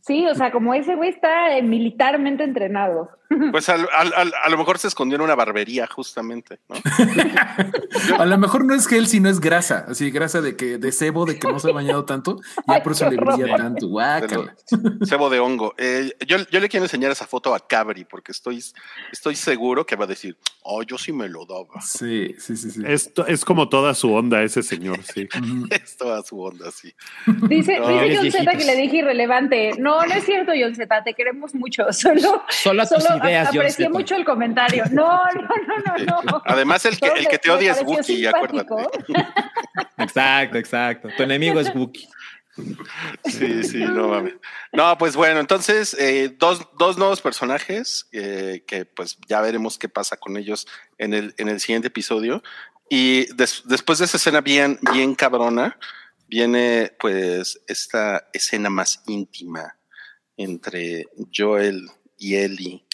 [0.06, 3.10] Sí, o sea, como ese güey está eh, militarmente entrenado.
[3.50, 6.76] Pues al- al- al- a lo mejor se escondió en una barbería, justamente, ¿no?
[8.18, 9.86] A lo mejor no es gel, sino es grasa.
[9.88, 12.38] Así, grasa de que de cebo, de que no se ha bañado tanto.
[12.68, 13.88] Ya por eso le brilla tanto.
[13.88, 14.54] Guácala.
[14.70, 15.74] lo- cebo de hongo.
[15.78, 18.62] Eh, yo, yo le quiero enseñar esa foto a Cabri, porque estoy,
[19.10, 21.80] estoy seguro que va a decir, oh, yo sí me lo daba.
[21.80, 22.82] Sí, sí, sí, sí.
[22.86, 25.28] Esto es como toda su onda ese señor, sí.
[25.70, 26.94] Es toda su onda, sí.
[27.48, 29.72] Dice, No, dice John Z que le dije irrelevante.
[29.78, 31.84] No, no es cierto, John Z, te queremos mucho.
[31.92, 34.84] Solo, Solo a tus solo ideas, John aprecié mucho el comentario.
[34.90, 36.42] No, no, no, no, no.
[36.46, 38.74] Además, el que, el que te odia es Wookiee, acuérdate.
[39.98, 41.08] Exacto, exacto.
[41.16, 42.08] Tu enemigo es Wookiee.
[43.24, 44.34] Sí, sí, no mames.
[44.72, 49.88] No, pues bueno, entonces, eh, dos, dos nuevos personajes eh, que pues ya veremos qué
[49.88, 50.66] pasa con ellos
[50.98, 52.42] en el, en el siguiente episodio.
[52.88, 55.76] Y des- después de esa escena bien, bien cabrona,
[56.28, 59.76] viene pues esta escena más íntima
[60.36, 62.84] entre Joel y Ellie.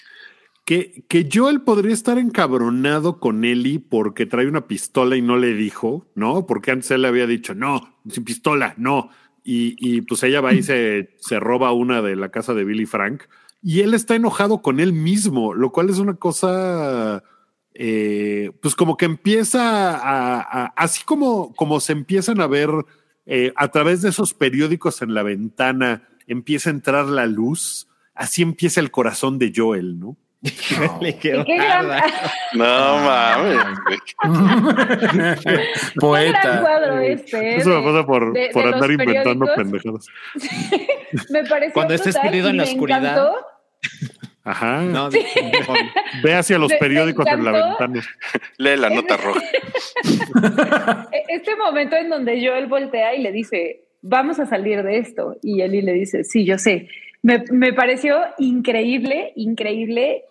[0.64, 5.55] Que, que Joel podría estar encabronado con Ellie porque trae una pistola y no le
[5.55, 6.46] dijo, ¿no?
[6.46, 9.11] Porque antes él le había dicho, no, sin pistola, no.
[9.42, 12.87] Y, y pues ella va y se, se roba una de la casa de Billy
[12.87, 13.22] Frank.
[13.62, 17.22] Y él está enojado con él mismo, lo cual es una cosa,
[17.74, 22.70] eh, pues como que empieza a, así como, como se empiezan a ver
[23.26, 28.43] eh, a través de esos periódicos en la ventana, empieza a entrar la luz, así
[28.43, 30.16] empieza el corazón de Joel, ¿no?
[31.03, 31.87] Le Y quedó qué gran.
[32.55, 33.59] No mames.
[36.01, 36.61] Poeta.
[36.61, 37.57] cuadro este.
[37.57, 40.07] Eso me pasa por, de- por de andar inventando pendejadas.
[41.31, 43.03] Me pareció Cuando estés perdido en la oscuridad.
[43.03, 43.47] encantó.
[44.45, 44.81] Ajá.
[44.83, 45.11] No,
[46.23, 48.03] Ve hacia los periódicos en la ventana.
[48.57, 49.40] Lee la nota roja.
[51.12, 55.37] E- Este momento en donde Joel voltea y le dice, vamos a salir de esto.
[55.43, 56.89] Y Eli le dice, sí, yo sé.
[57.23, 60.25] Me, me pareció increíble, increíble,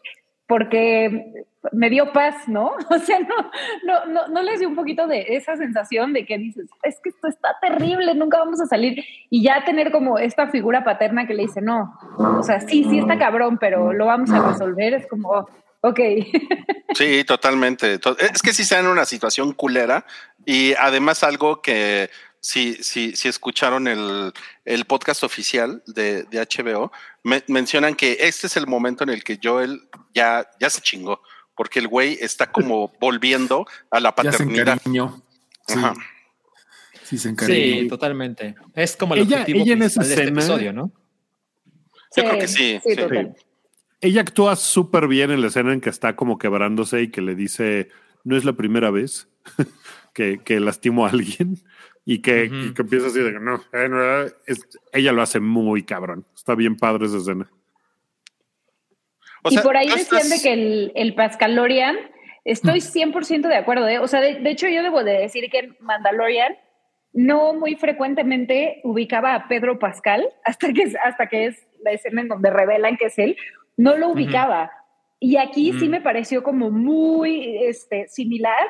[0.47, 2.71] porque me dio paz, ¿no?
[2.89, 3.35] O sea, no,
[3.83, 7.09] no, no, no les dio un poquito de esa sensación de que dices, es que
[7.09, 9.03] esto está terrible, nunca vamos a salir.
[9.29, 12.99] Y ya tener como esta figura paterna que le dice, no, o sea, sí, sí
[12.99, 15.49] está cabrón, pero lo vamos a resolver, es como, oh,
[15.81, 15.99] ok.
[16.95, 17.99] Sí, totalmente.
[17.99, 20.05] To- Es que sí está en una situación culera
[20.43, 22.09] y además algo que
[22.41, 24.31] si, si, si escucharon el,
[24.65, 26.91] el podcast oficial de, de HBO,
[27.23, 29.81] me- mencionan que este es el momento en el que Joel
[30.13, 31.21] ya, ya se chingó,
[31.55, 34.73] porque el güey está como volviendo a la Ya se paternidad.
[34.75, 35.21] encariñó.
[35.67, 35.93] Sí, Ajá.
[37.03, 37.81] sí se encariñó.
[37.81, 38.55] sí, totalmente.
[38.73, 40.91] Es como el Ella- objetivo ella en esa este escena- episodio, ¿no?
[42.15, 42.79] Yo creo que sí.
[44.01, 47.35] Ella actúa súper bien en la escena en que está como quebrándose y que le
[47.35, 47.89] dice,
[48.23, 49.27] no es la primera vez
[50.13, 51.61] que, que lastimo a alguien
[52.11, 52.55] y que, Ujú.
[52.55, 55.83] y que empieza así de que no, eh, no, eh", es- ella lo hace muy
[55.83, 56.25] cabrón.
[56.35, 57.47] Está bien padre esa escena.
[59.43, 61.95] O y sea, por ahí decían estás- de que el, el Pascalorian,
[62.45, 63.99] estoy 100% de acuerdo, ¿eh?
[63.99, 66.55] O sea, de, de hecho yo debo de decir que en Mandalorian
[67.13, 72.21] no muy frecuentemente ubicaba a Pedro Pascal hasta que, es- hasta que es la escena
[72.21, 73.37] en donde revelan que es él,
[73.77, 74.71] no lo ubicaba.
[75.19, 75.91] Y aquí sí Mm.
[75.91, 78.67] me pareció como muy este, similar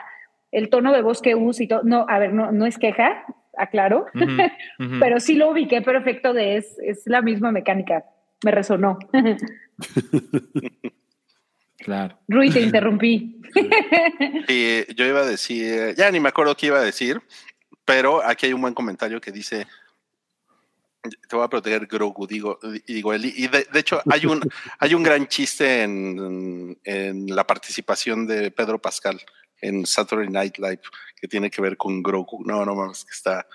[0.51, 1.83] el tono de voz que usa y todo.
[1.83, 3.23] No, a ver, no, no es queja,
[3.57, 4.05] aclaro,
[4.99, 8.05] pero sí lo ubiqué perfecto de es, es la misma mecánica.
[8.43, 8.97] Me resonó.
[11.81, 12.19] Claro.
[12.27, 13.41] Rui, te interrumpí.
[14.49, 17.21] Y yo iba a decir, ya ni me acuerdo qué iba a decir,
[17.85, 19.65] pero aquí hay un buen comentario que dice,
[21.01, 24.41] te voy a proteger Grogu, digo, y digo, Eli, y de, de hecho hay un,
[24.77, 29.19] hay un gran chiste en, en la participación de Pedro Pascal
[29.61, 30.81] en Saturday Night Live
[31.19, 32.43] que tiene que ver con Grogu.
[32.45, 33.45] No, no mames, que está,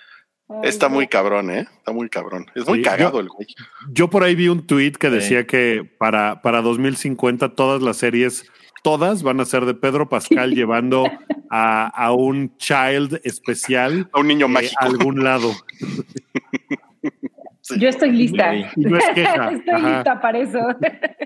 [0.62, 1.66] está muy cabrón, ¿eh?
[1.78, 2.46] Está muy cabrón.
[2.54, 3.46] Es muy Sí, cagado yo- el güey.
[3.90, 5.14] Yo por ahí vi un tweet que Sí.
[5.14, 8.44] decía que para, para 2050 todas las series,
[8.82, 11.06] todas van a ser de Pedro Pascal llevando
[11.50, 14.76] a, a un child especial A un niño eh, mágico.
[14.80, 15.52] a algún lado.
[17.78, 18.54] Yo estoy lista.
[18.54, 19.96] Y no es queja, estoy ajá.
[19.96, 20.58] lista para eso.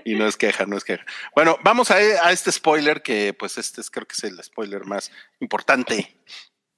[0.05, 1.05] Y no es queja, no es queja.
[1.35, 4.85] Bueno, vamos a, a este spoiler que pues este es, creo que es el spoiler
[4.85, 6.15] más importante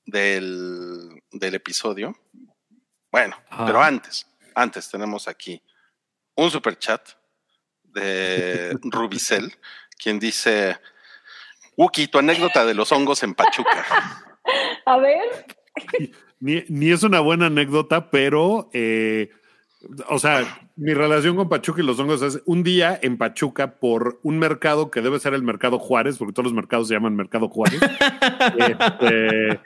[0.06, 2.18] del, del episodio.
[3.12, 5.62] Bueno, pero antes, antes tenemos aquí
[6.36, 7.10] un super chat
[7.84, 9.54] de Rubicel,
[10.02, 10.80] quien dice,
[11.76, 13.86] Wookie, tu anécdota de los hongos en Pachuca.
[14.86, 15.46] A ver,
[16.40, 19.30] Ni, ni es una buena anécdota, pero, eh,
[20.10, 24.20] o sea, mi relación con Pachuca y los hongos es un día en Pachuca por
[24.24, 27.50] un mercado que debe ser el Mercado Juárez, porque todos los mercados se llaman Mercado
[27.50, 27.82] Juárez.
[28.58, 29.60] Este,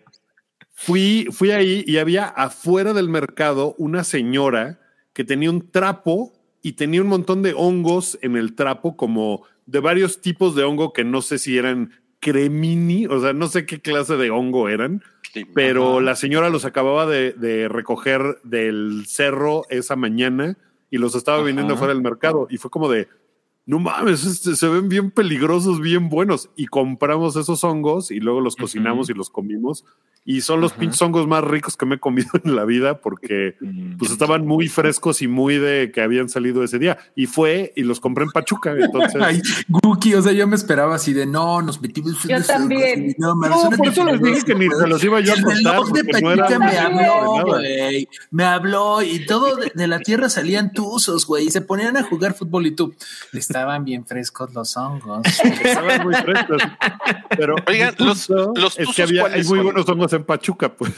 [0.71, 4.79] fui, fui ahí y había afuera del mercado una señora
[5.13, 9.79] que tenía un trapo y tenía un montón de hongos en el trapo, como de
[9.79, 13.79] varios tipos de hongo que no sé si eran cremini, o sea, no sé qué
[13.79, 15.03] clase de hongo eran,
[15.53, 20.57] pero la señora los acababa de, de recoger del cerro esa mañana
[20.89, 21.45] y los estaba Ajá.
[21.45, 22.47] vendiendo fuera del mercado.
[22.49, 23.07] Y fue como de,
[23.65, 26.49] no mames, este, se ven bien peligrosos, bien buenos.
[26.55, 29.83] Y compramos esos hongos y luego los cocinamos y los comimos.
[30.27, 30.79] Y son los Ajá.
[30.81, 33.97] pinches hongos más ricos que me he comido en la vida porque Mm.
[33.97, 36.97] pues estaban muy frescos y muy de que habían salido ese día.
[37.15, 38.73] Y fue y los compré en Pachuca.
[38.75, 42.23] Entonces, Ay, Guki, o sea, yo me esperaba así de no, nos metimos.
[42.23, 43.01] Yo también.
[43.01, 45.19] hongos y No, mames, no, son por eso les dije que ni se los iba
[45.21, 45.81] yo a contar.
[45.85, 46.97] de no era me habló,
[47.37, 47.43] nada.
[47.43, 48.09] güey.
[48.31, 51.45] Me habló y todo de, de la tierra salían tuzos, güey.
[51.47, 52.95] Y se ponían a jugar fútbol y tú.
[53.55, 55.21] Estaban bien frescos los hongos.
[55.43, 56.61] Estaban muy frescos.
[57.29, 59.65] Pero Oigan, los- los es tuzos, que había hay ¿cuáles muy son?
[59.65, 60.91] buenos hongos en Pachuca, pues.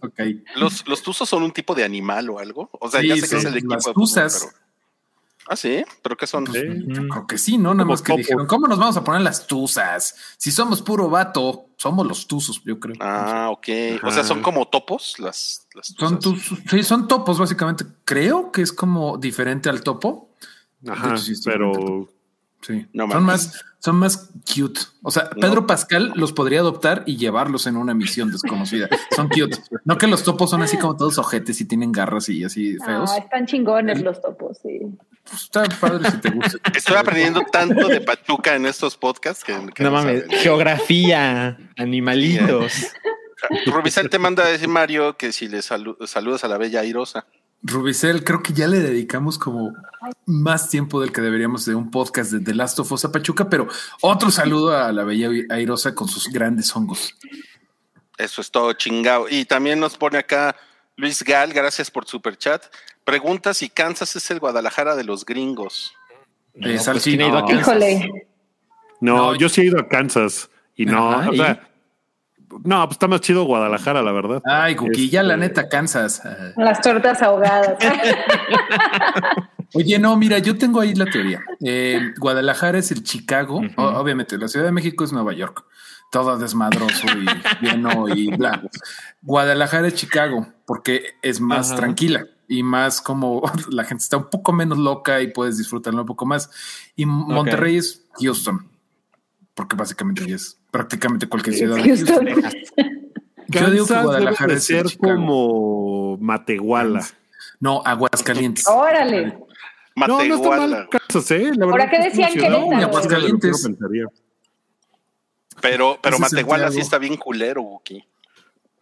[0.00, 0.20] ok.
[0.56, 2.68] ¿Los, ¿Los tuzos son un tipo de animal o algo?
[2.72, 4.46] O sea, Sí, ya sé que son es el equipo las de fútbol, tuzas.
[4.50, 4.62] pero-
[5.48, 6.46] Ah, sí, pero ¿qué son?
[6.46, 6.60] Sí.
[6.86, 7.74] Yo creo que sí, ¿no?
[7.74, 10.14] Nada más que dijeron, ¿cómo nos vamos a poner las tuzas?
[10.38, 12.94] Si somos puro vato, somos los tuzos, yo creo.
[13.00, 13.68] Ah, ok.
[14.04, 16.46] O sea, son como topos las, las Son tuzas?
[16.48, 17.84] tus, sí, son topos, básicamente.
[18.04, 20.31] Creo que es como diferente al topo.
[20.88, 21.14] Ajá,
[21.44, 22.08] pero
[22.64, 22.86] Sí.
[22.92, 24.80] No son más, son más cute.
[25.02, 25.40] O sea, No.
[25.40, 28.88] Pedro Pascal los podría adoptar y llevarlos en una misión desconocida.
[29.16, 29.58] son cute.
[29.84, 33.10] No que los topos son así como todos ojetes y tienen garras y así feos.
[33.12, 34.78] Ah, están chingones los topos, sí.
[35.24, 36.58] Pues está padre si te gusta.
[36.76, 40.38] Estoy aprendiendo tanto de Pachuca en estos podcasts que, que No mames, saben.
[40.38, 42.72] geografía, animalitos.
[43.66, 47.26] Rubicel te manda a decir Mario que si le salu- saludas a la bella airosa.
[47.62, 49.72] Rubicel, creo que ya le dedicamos como
[50.26, 53.48] más tiempo del que deberíamos de un podcast de The Last of Us a Pachuca,
[53.48, 53.68] pero
[54.00, 57.14] otro saludo a la bella airosa con sus grandes hongos.
[58.18, 59.26] Eso es todo chingado.
[59.28, 60.56] Y también nos pone acá
[60.96, 62.64] Luis Gal, gracias por super chat.
[63.04, 65.92] Pregunta si Kansas es el Guadalajara de los gringos.
[66.54, 67.46] No, pues, ¿quién ha ido a no.
[67.46, 67.78] Kansas?
[69.00, 71.36] No, No, yo sí he ido a Kansas y no, Ajá, o ¿y?
[71.36, 71.68] sea,
[72.64, 74.42] no, pues está más chido Guadalajara, la verdad.
[74.44, 74.76] Ay,
[75.10, 76.22] ya la Este, neta cansas.
[76.56, 77.76] Las tortas ahogadas.
[79.74, 81.42] Oye, no, mira, yo tengo ahí la teoría.
[81.64, 83.62] Eh, Guadalajara es el Chicago.
[83.76, 85.64] Obviamente, la Ciudad de México es Nueva York.
[86.10, 87.24] Todo desmadroso y
[87.64, 88.62] lleno y bla.
[89.22, 91.76] Guadalajara es Chicago porque es más Ajá.
[91.80, 96.06] tranquila y más como la gente está un poco menos loca y puedes disfrutarlo un
[96.06, 96.50] poco más.
[96.94, 98.68] Y Monterrey es Houston
[99.72, 101.76] porque básicamente ya es prácticamente cualquier ciudad.
[101.76, 102.26] de Houston.
[103.48, 107.06] Yo digo que Kansas Guadalajara debe de es ser como Matehuala.
[107.60, 108.66] No, Aguascalientes.
[108.66, 109.38] Órale.
[109.94, 111.50] No, no está mal Kansas, ¿eh?
[111.54, 113.62] La ¿Ahora verdad qué que decían Aguascalientes.
[113.62, 114.06] que uno pensaría.
[115.60, 118.04] Pero, pero Matehuala sí está bien culero, Wookie.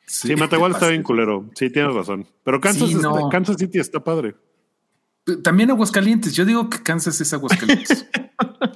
[0.07, 1.49] Sí, Matehuala está bien culero.
[1.55, 2.27] Sí, tienes razón.
[2.45, 3.29] Pero Kansas, Sí, está- no.
[3.29, 4.35] Kansas City está padre.
[5.43, 6.35] También Aguascalientes.
[6.35, 8.07] Yo digo que Kansas es Aguascalientes.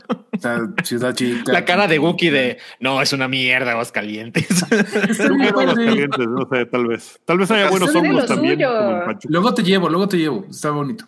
[0.45, 1.53] o sea, ciudad chica.
[1.53, 4.47] La cara de Wookie de no, es una mierda, Aguascalientes.
[4.70, 5.86] Está bien Luego los padre.
[5.86, 7.20] calientes, no sé, tal vez.
[7.24, 8.59] Tal vez haya buenos lo también.
[9.28, 10.47] Luego te llevo, luego te llevo.
[10.51, 11.07] Está bonito.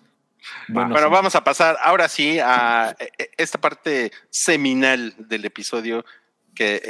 [0.68, 1.05] Bueno, sí.
[1.11, 6.05] vamos a pasar ahora sí a eh, eh, esta parte seminal del episodio
[6.55, 6.80] que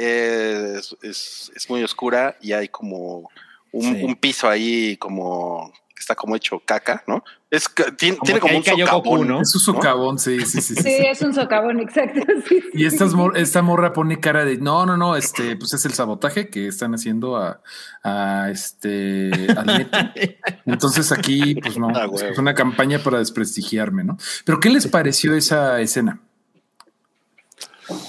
[0.77, 3.29] es, es- es muy oscura y hay como
[3.71, 4.03] un, Sí.
[4.03, 7.23] un piso ahí como que está como hecho caca, ¿no?
[7.49, 9.41] Es que tiene Como tiene como un Goku, socavón, ¿no?
[9.41, 10.75] Es un socavón, sí, sí, sí.
[10.75, 12.19] sí, Sí, es un socavón, exacto.
[12.49, 12.69] sí, sí.
[12.73, 15.93] Y estas mor- esta morra pone cara de no, no, no, este, pues es el
[15.93, 17.61] sabotaje que están haciendo a,
[18.03, 19.97] a este al neto.
[20.65, 24.17] Entonces aquí, pues no, Ah, es una campaña para desprestigiarme, ¿no?
[24.43, 26.19] Pero ¿qué les pareció esa escena?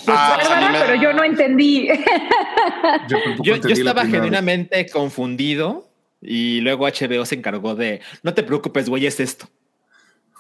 [0.09, 1.89] Ah, pues a mí Bárbara, me- pero yo no entendí.
[3.43, 4.11] Yo, entendí estaba vez.
[4.13, 5.88] genuinamente confundido
[6.21, 9.49] y luego HBO se encargó de no te preocupes, güey, es esto.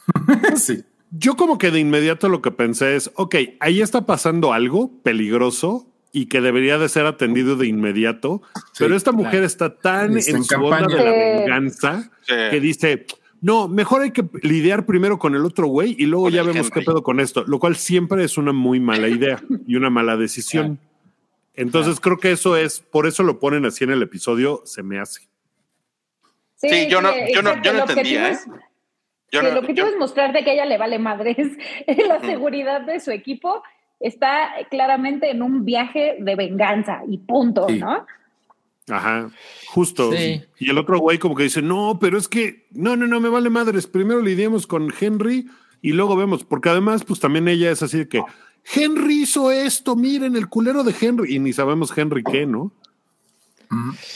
[0.56, 0.84] sí.
[1.10, 5.86] Yo como que de inmediato lo que pensé es, ok, ahí está pasando algo peligroso
[6.12, 8.42] y que debería de ser atendido de inmediato,
[8.78, 12.34] pero esta mujer está tan Está en en su onda de la venganza Sí.
[12.50, 13.06] que dice,
[13.40, 16.66] no, mejor hay que lidiar primero con el otro güey y luego Con ya vemos
[16.66, 16.70] Henry.
[16.72, 20.16] qué pedo con esto, lo cual siempre es una muy mala idea y una mala
[20.18, 20.78] decisión.
[21.54, 24.98] Entonces creo que eso es, por eso lo ponen así en el episodio, se me
[24.98, 25.28] hace.
[26.60, 28.32] Sí, yo no- yo no- yo no el objetivo entendía, ¿eh?
[28.32, 28.46] es-
[29.30, 31.36] Yo Sí, no- el objetivo yo- es mostrarte que a ella le vale madres.
[32.08, 33.62] La seguridad de su equipo
[34.00, 37.78] está claramente en un viaje de venganza y punto, Sí.
[37.78, 38.06] ¿no?
[38.90, 39.28] Ajá,
[39.66, 40.12] justo.
[40.12, 40.42] Sí.
[40.58, 43.28] Y el otro güey como que dice, no, pero es que, no, no, no, me
[43.28, 43.86] vale madres.
[43.86, 45.46] Primero lidiemos con Henry
[45.82, 48.22] y luego vemos, porque además, pues también ella es así de que,
[48.74, 51.34] Henry hizo esto, miren, el culero de Henry.
[51.36, 52.72] Y ni sabemos Henry qué, ¿no?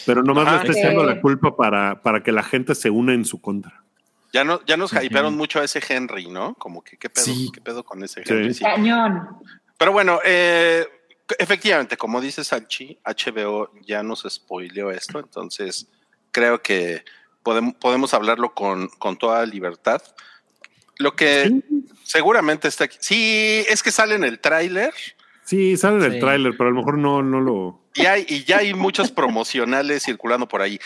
[0.06, 0.64] Pero nomás Ajá.
[0.64, 3.82] le está echando la culpa para, para que la gente se una en su contra.
[4.32, 6.54] Ya, no, ya nos hypearon mucho a ese Henry, ¿no?
[6.54, 7.50] Como que qué pedo, Sí.
[7.52, 8.22] qué pedo con ese.
[8.26, 8.54] Henry.
[8.54, 8.64] sí.
[8.64, 9.28] Cañón.
[9.76, 10.86] Pero bueno, eh,
[11.38, 15.86] efectivamente, como dice Salchi, HBO ya nos spoileó esto, entonces
[16.30, 17.04] creo que
[17.42, 20.00] podemos, podemos hablarlo con, con toda libertad.
[20.98, 21.62] Lo que
[22.04, 22.96] seguramente está aquí.
[23.00, 24.94] Sí, es que sale en el tráiler
[25.44, 26.20] Sí, sale en el Sí.
[26.20, 27.80] tráiler, pero a lo mejor no, no lo...
[27.94, 30.78] y, hay, y ya hay muchos promocionales circulando por ahí.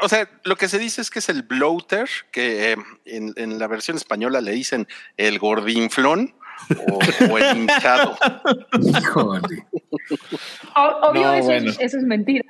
[0.00, 3.58] O sea, lo que se dice es que es el bloater, que eh, en, en
[3.58, 4.86] la versión española le dicen
[5.16, 6.34] el gordinflón
[6.88, 6.98] o,
[7.30, 8.16] o el hinchado.
[8.80, 9.66] Híjole.
[10.76, 11.70] Obvio, No, eso, bueno.
[11.70, 12.44] es, eso es mentira.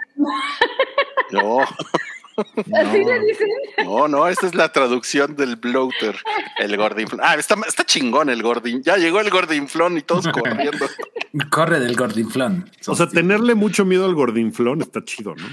[1.30, 1.60] No.
[2.56, 3.48] Así le dicen.
[3.84, 6.16] No, no, esta es la traducción del bloater,
[6.58, 7.20] el gordinflón.
[7.22, 8.82] Ah, está, está chingón el gordin.
[8.82, 10.86] Ya llegó el gordinflón y todos corriendo.
[11.50, 12.70] Corre del gordinflón.
[12.86, 15.46] O sea, tenerle mucho miedo al gordinflón está chido, ¿no?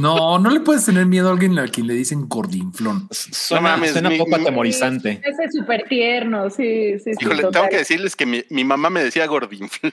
[0.00, 3.08] No, no le puedes tener miedo a alguien a quien le dicen gordinflón.
[3.10, 5.20] Suena, mames, suena mi- poco mi- atemorizante.
[5.24, 7.18] Ese es súper tierno, sí, sí, sí.
[7.20, 7.52] Híjole, total.
[7.62, 9.92] tengo que decirles que mi, mi mamá me decía gordinflón.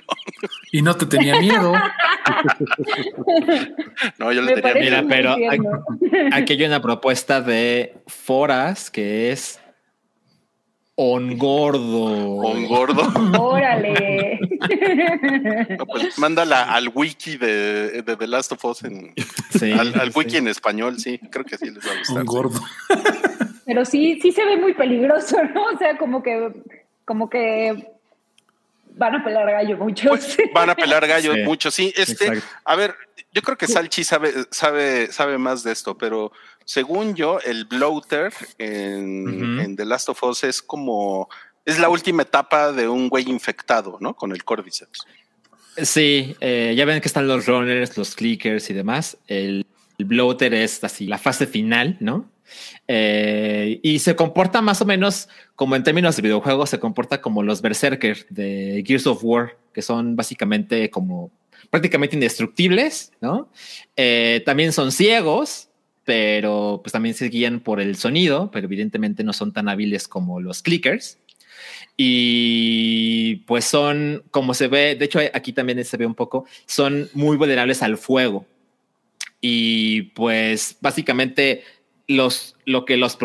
[0.72, 1.74] Y no te tenía miedo.
[4.18, 5.04] No, yo le Me tenía miedo.
[5.04, 5.36] Mira, pero.
[6.34, 9.60] Aquí hay una propuesta de Foras que es
[10.96, 12.38] Ongordo.
[12.42, 13.42] Con gordo.
[13.42, 14.40] Órale.
[15.78, 19.14] No, pues mándala al wiki de, de The Last of Us en,
[19.50, 20.20] Sí, al, al sí.
[20.20, 22.18] wiki en español, sí, creo que sí les va a gustar.
[22.20, 22.60] Un gordo.
[23.66, 25.66] Pero sí, sí se ve muy peligroso, ¿no?
[25.66, 26.50] O sea, como que,
[27.06, 27.92] como que
[28.96, 30.08] van a pelar gallo muchos.
[30.10, 31.42] Pues, van a pelar gallo Sí.
[31.42, 31.94] mucho, sí.
[31.98, 32.46] Este, Exacto.
[32.66, 32.96] a ver,
[33.34, 36.32] yo creo que Salchi sabe, sabe, sabe más de esto, pero
[36.66, 41.30] según yo, el bloater en, The Last of Us es como
[41.66, 44.16] es la última etapa de un güey infectado, ¿no?
[44.16, 45.06] Con el Cordyceps.
[45.78, 49.18] Sí, eh, ya ven que están los runners, los clickers y demás.
[49.28, 49.66] El,
[49.98, 52.30] el bloater es así, la fase final, ¿no?
[52.88, 57.44] Eh, y se comporta más o menos como en términos de videojuegos, se comporta como
[57.44, 61.32] los Berserker de Gears of War, que son básicamente como
[61.70, 63.50] prácticamente indestructibles, ¿no?
[63.96, 65.70] Eh, también son ciegos,
[66.06, 70.42] pero pues también se guían por el sonido, pero evidentemente no son tan hábiles como
[70.42, 71.20] los clickers.
[71.96, 77.10] Y pues son, como se ve, de hecho aquí también se ve un poco, son
[77.14, 78.46] muy vulnerables al fuego.
[79.40, 81.64] Y pues básicamente
[82.08, 83.18] los, lo que los,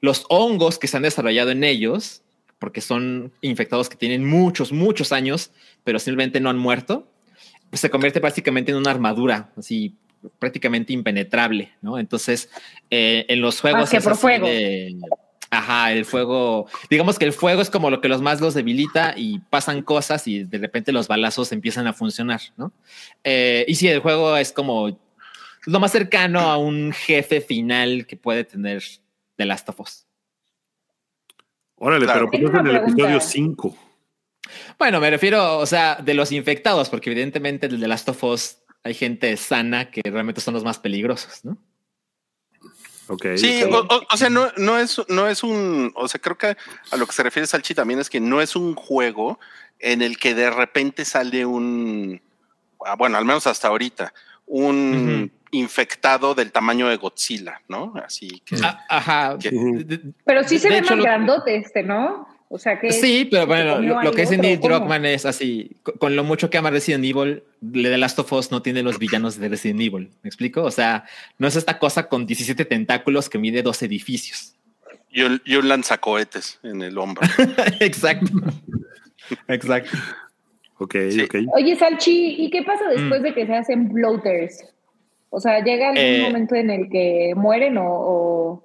[0.00, 2.22] los hongos que se han desarrollado en ellos,
[2.58, 5.50] porque son infectados que tienen muchos, muchos años,
[5.84, 7.08] pero simplemente no han muerto,
[7.70, 9.94] pues se convierte básicamente en una armadura, así
[10.38, 11.98] prácticamente impenetrable, ¿no?
[11.98, 12.50] Entonces,
[12.90, 13.80] eh, en los juegos...
[13.82, 14.46] Más que es por fuego.
[14.46, 14.96] de-
[15.48, 19.14] Ajá, el fuego, digamos que el fuego es como lo que los más los debilita
[19.16, 22.72] y pasan cosas y de repente los balazos empiezan a funcionar, ¿no?
[23.22, 24.98] Eh, y sí, el juego es como
[25.66, 28.82] lo más cercano a un jefe final que puede tener
[29.36, 30.04] The Last of Us.
[31.76, 32.28] Órale, Claro.
[32.30, 33.76] pero pues en el episodio 5.
[34.78, 38.58] Bueno, me refiero, o sea, de los infectados, porque evidentemente el The Last of Us
[38.86, 41.58] hay gente sana que realmente son los más peligrosos, ¿no?
[43.08, 43.26] Ok.
[43.36, 46.56] Sí, o, sea, no, no es, no es un, o sea, creo que
[46.90, 49.40] a lo que se refiere Salchi también es que no es un juego
[49.80, 52.20] en el que de repente sale un,
[52.84, 54.14] ah, bueno, al menos hasta ahorita,
[54.46, 57.92] un infectado del tamaño de Godzilla, ¿no?
[58.04, 58.56] Así que.
[58.62, 59.38] Ah, ajá.
[59.38, 62.28] Que- Pero sí se De ve hecho, más grandote este, ¿no?
[62.48, 62.92] O sea que.
[62.92, 64.60] Sí, pero bueno, lo, lo que dice Neil.
[64.60, 67.42] Druckmann es así, co- con lo mucho que ama Resident Evil,
[67.72, 70.62] The Last of Us no tiene los villanos de Resident Evil, ¿me explico?
[70.62, 71.04] O sea,
[71.38, 74.54] no es esta cosa con 17 tentáculos que mide dos edificios.
[75.10, 77.26] Y un, y un lanzacohetes en el hombro.
[77.80, 78.30] Exacto.
[79.48, 79.96] Exacto.
[80.78, 81.22] Ok, Sí.
[81.22, 81.34] ok.
[81.54, 82.96] Oye, Salchi, ¿y qué pasa Mm.
[82.96, 84.64] después de que se hacen bloaters?
[85.30, 88.64] O sea, ¿llega algún Eh, momento en el que mueren o, o,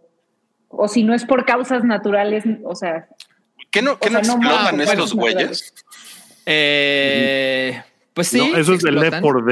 [0.70, 2.44] o si no es por causas naturales?
[2.64, 3.08] O sea,
[3.72, 5.74] ¿Qué no, qué no sea, explotan estos güeyes?
[6.45, 7.82] Eh,
[8.13, 8.38] pues sí.
[8.38, 9.22] no, eso es de Left explotan.
[9.22, 9.45] 4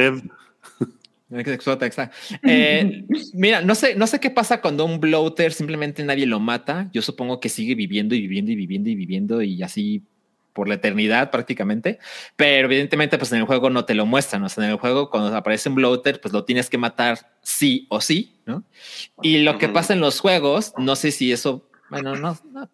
[1.32, 1.43] Dead.
[1.43, 2.17] Que explota, exacto.
[2.43, 6.89] Eh, mira, no sé, no sé qué pasa cuando un bloater simplemente nadie lo mata.
[6.91, 10.03] Yo supongo que sigue viviendo y viviendo y viviendo y viviendo y así
[10.51, 11.99] por la eternidad prácticamente.
[12.36, 14.43] Pero evidentemente, pues en el juego no te lo muestran.
[14.43, 17.88] O sea, en el juego cuando aparece un bloater, pues lo tienes que matar sí
[17.89, 18.63] o sí, ¿no?
[19.22, 22.70] Y lo que pasa en los juegos, no sé si eso, bueno, no, no,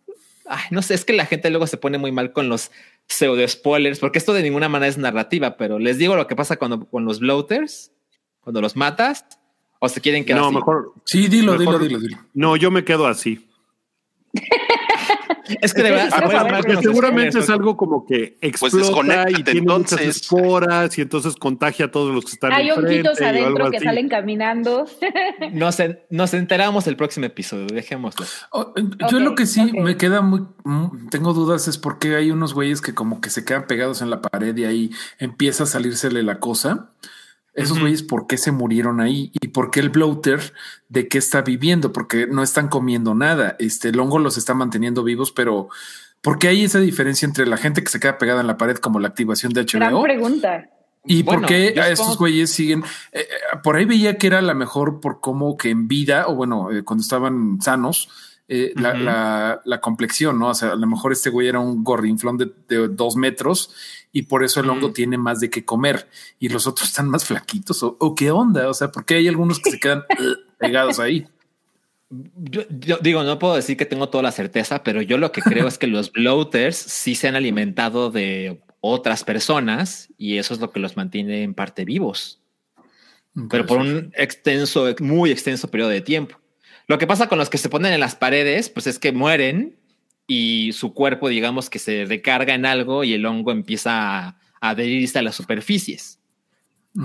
[0.48, 2.72] ay, no sé, es que la gente luego se pone muy mal con los
[3.08, 6.58] pseudo spoilers, porque esto de ninguna manera es narrativa, pero les digo lo que pasa
[6.58, 7.92] cuando con los bloaters,
[8.42, 9.26] cuando los matas,
[9.80, 10.56] o se quieren quedar No, así?
[10.56, 10.94] mejor.
[11.06, 12.18] Sí, dilo, Mejor- dilo, dilo, dilo.
[12.34, 13.48] No, yo me quedo así.
[15.62, 19.44] Es que de verdad, Ah, bueno, Porque seguramente es algo como que explota desconéctate, y
[19.44, 20.08] tiene muchas entonces.
[20.22, 23.86] esporas y entonces contagia a todos los que están hay honguitos adentro que así.
[23.86, 24.86] salen caminando.
[25.52, 28.26] Nos, en- nos enteramos el próximo episodio, dejémoslo.
[28.52, 30.42] Oh, eh, Yo lo que sí me queda muy,
[31.12, 34.10] tengo dudas es por qué hay unos güeyes que como que se quedan pegados en
[34.10, 36.90] la pared y ahí empieza a salírsele la cosa.
[37.54, 39.32] Esos güeyes, ¿por qué se murieron ahí?
[39.56, 40.54] ¿Y por qué el bloater
[40.90, 41.94] de qué está viviendo?
[41.94, 43.56] Porque no están comiendo nada.
[43.60, 45.70] Este, el hongo los está manteniendo vivos, pero
[46.22, 48.78] ¿por qué hay esa diferencia entre la gente que se queda pegada en la pared
[48.78, 50.04] como la activación de Gran HBO?
[50.04, 50.70] pregunta.
[51.06, 52.84] ¿Y Bueno, por qué a estos güeyes siguen?
[53.12, 56.36] eh, eh, por ahí veía que era la mejor por cómo que en vida, o
[56.36, 58.10] bueno, eh, cuando estaban sanos,
[58.48, 59.04] eh, la, Ujú.
[59.04, 60.50] la- la complexión, ¿no?
[60.50, 63.74] O sea, a lo mejor este güey era un gordinflón de, de dos metros
[64.12, 66.08] y por eso el hongo tiene más de qué comer
[66.40, 68.70] y los otros están más flaquitos o, o qué onda?
[68.70, 71.28] O sea, ¿por qué hay algunos que se quedan eh, pegados ahí?
[72.38, 75.42] Yo, yo digo, no puedo decir que tengo toda la certeza, pero yo lo que
[75.42, 80.60] creo es que los bloaters sí se han alimentado de otras personas y eso es
[80.60, 82.40] lo que los mantiene en parte vivos,
[83.50, 86.38] pero por un extenso, muy extenso periodo de tiempo.
[86.88, 89.76] Lo que pasa con los que se ponen en las paredes, pues es que mueren
[90.28, 95.20] y su cuerpo, digamos que se recarga en algo y el hongo empieza a adherirse
[95.20, 96.20] a las superficies.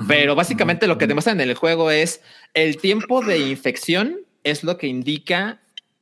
[0.06, 2.22] Pero básicamente lo que te muestran en el juego es
[2.54, 5.60] el tiempo de infección es lo que indica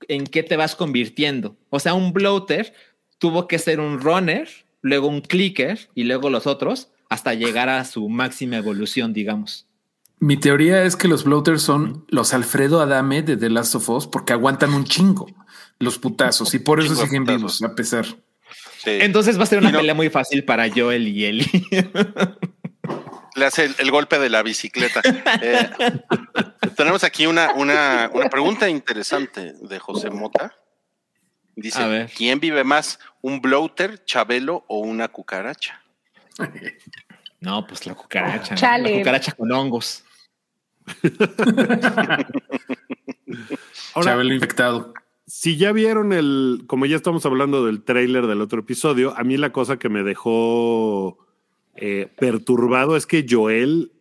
[0.08, 1.56] en qué te vas convirtiendo.
[1.70, 2.74] O sea, un bloater
[3.18, 4.48] tuvo que ser un runner,
[4.82, 9.67] luego un clicker y luego los otros hasta llegar a su máxima evolución, digamos.
[10.20, 14.06] Mi teoría es que los bloaters son los Alfredo Adame de The Last of Us
[14.06, 15.26] porque aguantan un chingo
[15.78, 18.04] los putazos y por eso siguen vivos a pesar.
[18.04, 18.90] Sí.
[19.00, 21.68] Entonces va a ser una no- pelea muy fácil para Joel y Ellie.
[23.36, 25.00] Le hace el, el golpe de la bicicleta.
[25.40, 25.70] Eh,
[26.76, 30.56] tenemos aquí una, una, una pregunta interesante de José Mota.
[31.54, 32.10] Dice, A ver.
[32.16, 35.80] ¿quién vive más, un bloater, chabelo o una cucaracha?
[37.40, 38.56] No, pues la cucaracha.
[38.56, 38.90] Chale.
[38.94, 40.02] La cucaracha con hongos.
[43.94, 44.92] Ahora, Chabelo infectado.
[45.26, 49.36] si ya vieron el, como ya estamos hablando del tráiler del otro episodio, a mí
[49.36, 51.18] la cosa que me dejó
[51.76, 53.92] eh, perturbado es que Joel,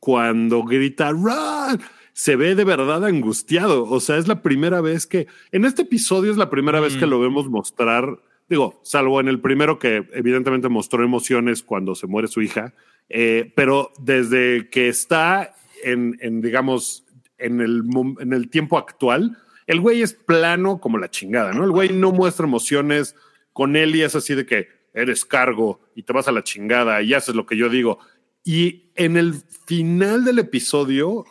[0.00, 1.80] cuando grita ¡Run!
[2.14, 3.84] se ve de verdad angustiado.
[3.84, 7.06] O sea, es la primera vez que, en este episodio es la primera vez que
[7.06, 7.10] Mm.
[7.10, 8.18] lo vemos mostrar,
[8.48, 12.74] digo, salvo en el primero que evidentemente mostró emociones cuando se muere su hija,
[13.08, 17.04] eh, pero desde que está en, en, digamos,
[17.38, 17.82] en el,
[18.20, 21.64] en el tiempo actual, el güey es plano como la chingada, ¿no?
[21.64, 23.14] El güey no muestra emociones
[23.52, 27.14] con y es así de que eres cargo y te vas a la chingada y
[27.14, 27.98] haces lo que yo digo.
[28.44, 29.34] Y en el
[29.66, 31.24] final del episodio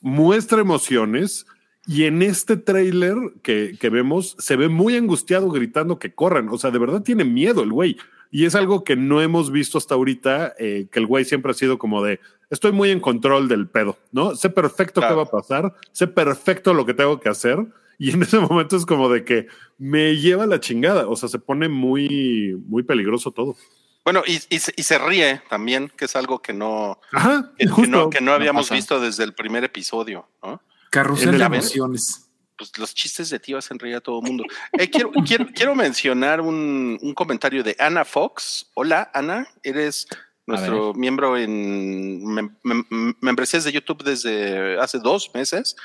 [0.00, 1.46] muestra emociones
[1.86, 6.48] y en este tráiler que, que vemos se ve muy angustiado gritando que corran.
[6.50, 7.96] O sea, de verdad tiene miedo el güey.
[8.30, 11.54] Y es algo que no hemos visto hasta ahorita, eh, que el güey siempre ha
[11.54, 12.18] sido como de,
[12.52, 14.36] estoy muy en control del pedo, ¿no?
[14.36, 17.58] Sé perfecto qué va a pasar, sé perfecto lo que tengo que hacer.
[17.98, 19.48] Y en ese momento es como de que
[19.78, 21.08] me lleva la chingada.
[21.08, 23.56] O sea, se pone muy, muy peligroso todo.
[24.04, 27.66] Bueno, y, y se- y se ríe también, que es algo que no, Ajá, que,
[27.86, 30.60] no, que no habíamos visto desde el primer episodio, ¿no?
[30.90, 32.28] Carrusel de emociones.
[32.58, 34.44] Pues los chistes de ti hacen reír a todo el mundo.
[34.72, 38.66] Eh, quiero, quiero, quiero mencionar un, un comentario de Ana Fox.
[38.74, 40.06] Hola, Ana, eres
[40.46, 45.76] nuestro miembro en mem- mem- membresías de YouTube desde hace dos meses.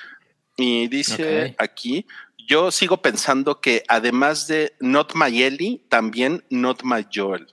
[0.58, 2.06] Y dice aquí,
[2.48, 7.46] yo sigo pensando que además de Not My Ellie, también Not My Joel.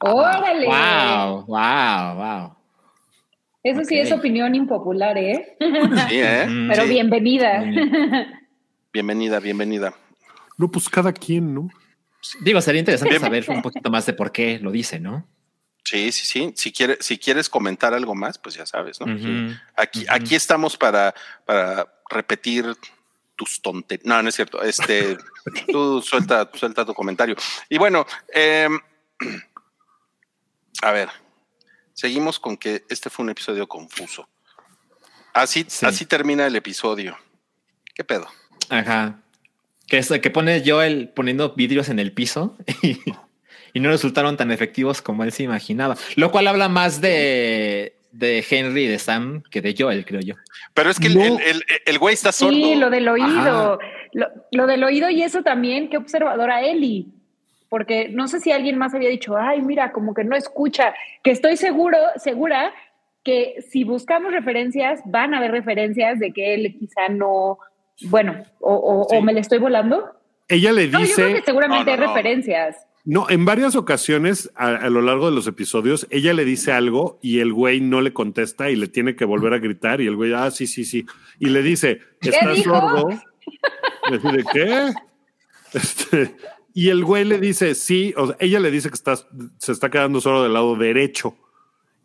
[0.00, 0.66] ¡Órale!
[0.66, 2.56] Wow, wow, wow.
[3.62, 5.56] Eso sí es opinión impopular, ¿eh?
[6.08, 6.46] Sí, ¿eh?
[6.48, 6.88] Mm, Pero Sí.
[6.90, 7.62] bienvenida.
[8.92, 9.94] Bienvenida, bienvenida.
[10.56, 11.68] No, pues cada quien, ¿no?
[12.40, 13.20] Digo, sería interesante Bien.
[13.22, 15.26] saber un poquito más de por qué lo dice, ¿no?
[15.90, 16.52] Sí, sí, sí.
[16.54, 19.06] Si, quiere, si quieres comentar algo más, pues ya sabes, ¿no?
[19.74, 21.12] Aquí, aquí estamos para,
[21.44, 22.76] para repetir
[23.34, 24.06] tus tonterías.
[24.06, 24.62] No, no es cierto.
[24.62, 25.18] Este,
[25.72, 27.34] tú suelta, suelta tu comentario.
[27.68, 28.78] Y bueno, em,
[30.82, 31.08] a ver,
[31.92, 34.28] seguimos con que este fue un episodio confuso.
[35.34, 35.86] Así, Sí.
[35.86, 37.18] así termina el episodio.
[37.96, 38.28] ¿Qué pedo?
[38.68, 39.20] Ajá.
[39.88, 43.00] Que es que pone Joel poniendo vidrios en el piso y,
[43.72, 45.96] y no resultaron tan efectivos como él se imaginaba.
[46.16, 50.34] Lo cual habla más de, de Henry y de Sam que de Joel, creo yo.
[50.74, 51.22] Pero es que el- No.
[51.24, 52.54] el, el- el güey está sordo.
[52.54, 53.78] Sí, lo del oído.
[54.12, 57.06] Lo, lo del oído y eso también, qué observadora Eli.
[57.68, 60.92] Porque no sé si alguien más había dicho, ay, mira, como que no escucha,
[61.22, 62.72] que estoy seguro, segura
[63.22, 67.58] que si buscamos referencias, van a haber referencias de que él quizá no,
[68.08, 69.16] bueno, o, o- Sí.
[69.16, 70.10] o me le estoy volando.
[70.48, 72.14] Ella le No, yo creo que dice, seguramente No, no, hay no.
[72.14, 72.76] referencias.
[73.04, 77.18] No, en varias ocasiones a, a lo largo de los episodios, ella le dice algo
[77.22, 80.16] y el güey no le contesta y le tiene que volver a gritar y el
[80.16, 81.06] güey, ah, sí, sí, sí.
[81.38, 82.74] Y le dice, ¿estás dijo?
[82.74, 83.08] sordo?
[84.10, 84.92] Y así de, ¿qué?
[85.72, 86.36] Este,
[86.74, 89.16] y el güey le dice, sí, o sea, ella le dice que está,
[89.58, 91.36] se está quedando solo del lado derecho.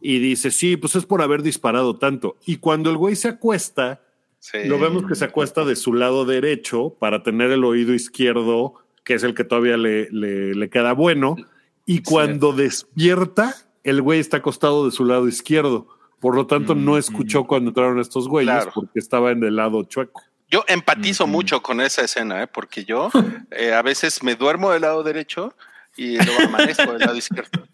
[0.02, 2.38] Y dice, sí, pues es por haber disparado tanto.
[2.46, 4.02] Y cuando el güey se acuesta,
[4.38, 4.60] Sí.
[4.66, 8.76] lo vemos que se acuesta de su lado derecho para tener el oído izquierdo,
[9.06, 11.38] que es el que todavía le, le- le queda bueno.
[11.86, 15.88] Y cuando despierta, el güey está acostado de su lado izquierdo.
[16.20, 18.72] Por lo tanto, no escuchó cuando entraron estos güeyes Claro.
[18.76, 20.22] porque estaba en el lado chueco.
[20.50, 22.48] Yo empatizo mucho con esa escena, ¿eh?
[22.48, 23.10] porque yo
[23.52, 25.54] eh, a veces me duermo del lado derecho
[25.96, 27.68] y luego amanezco del lado izquierdo.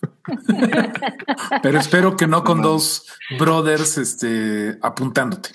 [1.63, 3.07] Pero espero que no con dos
[3.39, 5.51] brothers este, apuntándote.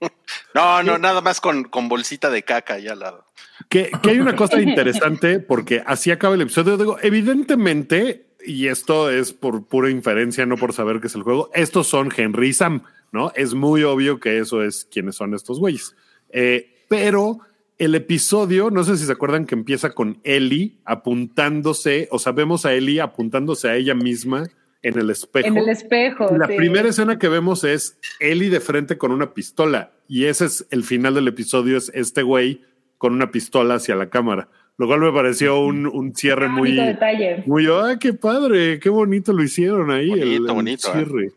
[0.54, 3.24] No, no, nada más con, con bolsita de caca ahí al lado.
[3.68, 6.76] Que, que hay una cosa interesante porque así acaba el episodio.
[6.76, 11.50] Digo, evidentemente, y esto es por pura inferencia, no por saber qué es el juego,
[11.54, 12.82] estos son Henry y Sam,
[13.12, 13.32] ¿no?
[13.36, 15.94] Es muy obvio que eso es quienes son estos güeyes.
[16.30, 17.40] Eh, pero
[17.78, 22.66] el episodio, no sé si se acuerdan que empieza con Ellie apuntándose, o sea, vemos
[22.66, 24.48] a Ellie apuntándose a ella misma
[24.82, 25.46] en el espejo.
[25.46, 26.36] En el espejo.
[26.36, 26.56] La sí.
[26.56, 29.92] primera escena que vemos es Ellie de frente con una pistola.
[30.08, 32.64] Y ese es el final del episodio, es este güey
[32.98, 34.48] con una pistola hacia la cámara.
[34.76, 37.42] Lo cual me pareció un, un cierre Qué muy, detalle.
[37.46, 40.08] muy, ay, qué padre, qué bonito lo hicieron ahí.
[40.08, 40.92] Bonito, el, bonito, ¿eh?
[40.92, 41.32] cierre.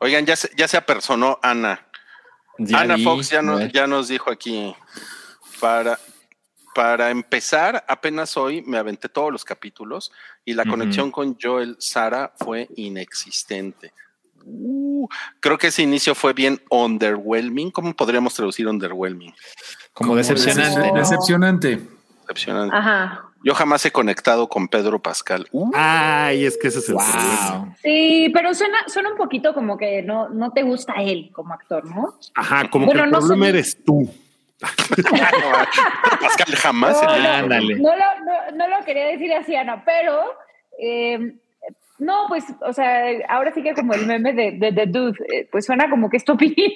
[0.00, 1.86] Oigan, ya se, ya se apersonó Ana.
[2.58, 3.70] Ya Ana vi, Fox ya ver.
[3.70, 4.74] ya nos dijo aquí,
[5.60, 5.96] para,
[6.78, 10.12] para empezar, apenas hoy me aventé todos los capítulos
[10.44, 13.92] y la conexión con Joel Sara fue inexistente.
[14.44, 15.08] Uh,
[15.40, 17.72] creo que ese inicio fue bien underwhelming.
[17.72, 19.34] ¿Cómo podríamos traducir underwhelming?
[19.92, 20.92] Como decepcionante.
[20.96, 21.80] Decepcionante.
[22.20, 22.76] Decepcionante.
[22.76, 23.24] Ajá.
[23.42, 25.48] Yo jamás he conectado con Pedro Pascal.
[25.50, 27.58] Uh, Ay, es que ese es el problema.
[27.58, 27.74] Wow.
[27.82, 31.84] Sí, pero suena, suena un poquito como que no, no te gusta él como actor,
[31.86, 32.14] ¿no?
[32.36, 34.08] Ajá, como Bueno, que el no problema eres tú.
[34.96, 35.12] Pedro
[36.20, 37.02] Pascal jamás.
[37.02, 37.74] No, el- no, Ándale.
[37.76, 40.34] No lo, no, no lo quería decir así, Ana, pero
[40.80, 41.34] eh,
[41.98, 45.48] no, pues, o sea, ahora sí que como el meme de, de, de Dude, eh,
[45.50, 46.72] pues suena como que es tu opinión.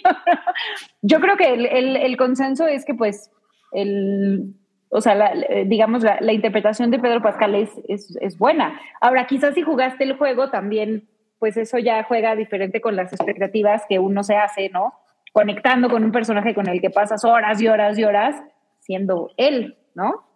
[1.03, 3.31] Yo creo que el, el, el consenso es que, pues,
[3.73, 4.55] el,
[4.91, 8.81] o sea, la- eh, digamos, la, la interpretación de Pedro Pascal es, es, es buena.
[9.01, 11.09] Ahora, quizás si jugaste el juego también,
[11.39, 14.95] pues eso ya juega diferente con las expectativas que uno se hace, ¿no?
[15.33, 18.37] Conectando con un personaje con el que pasas horas y horas y horas
[18.81, 20.27] siendo él, ¿no?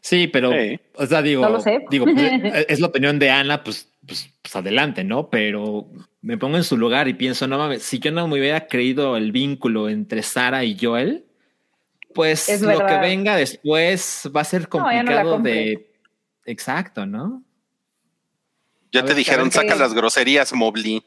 [0.00, 0.78] Sí, pero, Sí.
[0.94, 1.84] o sea, digo, No lo sé.
[1.90, 5.28] digo, pues, es es la opinión de Ana, pues, pues, pues adelante, ¿no?
[5.30, 5.88] Pero
[6.22, 9.16] me pongo en su lugar y pienso, no mames, si yo no me hubiera creído
[9.16, 11.24] el vínculo entre Sara y Joel,
[12.14, 15.92] pues Es lo que venga después va a ser No, no complicado de.
[16.46, 17.42] Exacto, ¿no?
[18.92, 21.02] Ya A te ver, dijeron, saca las groserías, Mobley.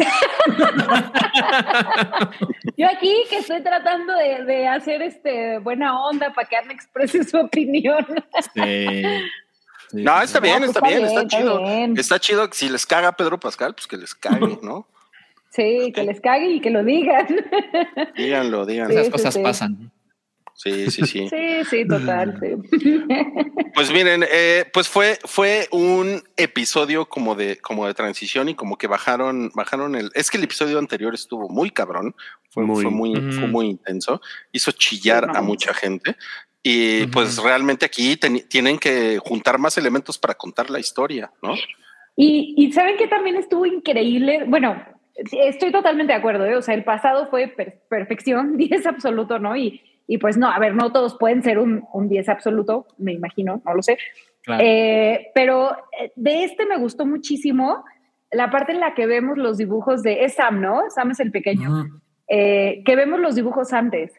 [2.76, 7.24] Yo aquí que estoy tratando de, de hacer este buena onda para que Ana exprese
[7.24, 8.06] su opinión.
[8.54, 9.02] Sí.
[9.92, 11.62] Sí, No, está bien, pues está está bien, está bien, está chido.
[11.64, 11.98] bien.
[11.98, 14.86] Está chido que si les caga Pedro Pascal, pues que les cague, ¿no?
[15.50, 17.26] Sí, que les cague y que lo digan.
[18.16, 18.92] Díganlo, díganlo.
[18.94, 19.42] Esas Sí, cosas sí.
[19.42, 19.90] pasan.
[20.62, 21.26] Sí, sí, sí.
[21.30, 22.38] Sí, sí, total.
[22.40, 23.02] sí.
[23.74, 28.76] Pues miren, eh, pues fue, fue un episodio como de, como de transición y como
[28.76, 30.10] que bajaron, bajaron el.
[30.14, 32.14] Es que el episodio anterior estuvo muy cabrón,
[32.50, 32.82] fue Muy.
[32.82, 34.20] fue muy, fue muy intenso,
[34.52, 35.38] hizo chillar Sí, no.
[35.38, 36.16] a mucha gente.
[36.62, 41.54] Y pues realmente aquí ten- tienen que juntar más elementos para contar la historia, ¿no?
[42.16, 44.44] Y, y saben que también estuvo increíble.
[44.46, 44.76] Bueno,
[45.14, 46.44] estoy totalmente de acuerdo.
[46.44, 46.56] ¿eh?
[46.56, 49.56] O sea, el pasado fue per- perfección, 10 absoluto, ¿no?
[49.56, 49.80] Y,
[50.10, 53.62] y pues no, a ver, no todos pueden ser un, un 10 absoluto, me imagino,
[53.64, 53.96] no lo sé.
[54.42, 54.60] Claro.
[54.66, 57.84] Eh, pero eh, de este me gustó muchísimo
[58.32, 60.90] la parte en la que vemos los dibujos de es Sam, ¿no?
[60.90, 61.86] Sam es el pequeño.
[62.26, 64.12] Eh, que vemos los dibujos antes,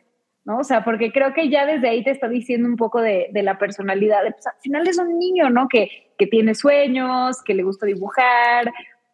[0.45, 0.59] ¿no?
[0.59, 3.43] O sea, porque creo que ya desde ahí te está diciendo un poco de, de
[3.43, 4.23] la personalidad.
[4.23, 5.67] de, pues, al final es un niño, ¿no?
[5.67, 8.71] Que, que tiene sueños, que le gusta dibujar,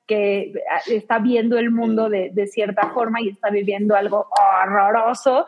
[0.08, 4.28] que ah, está viendo el mundo de, de cierta forma y está viviendo algo
[4.64, 5.48] horroroso.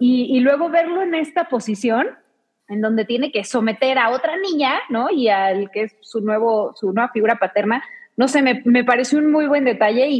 [0.00, 2.08] Y, y luego verlo en esta posición,
[2.68, 5.10] en donde tiene que someter a otra niña, ¿no?
[5.10, 7.84] Y al que es su, nuevo, su nueva figura paterna,
[8.16, 10.16] no sé, me, me pareció un muy buen detalle y,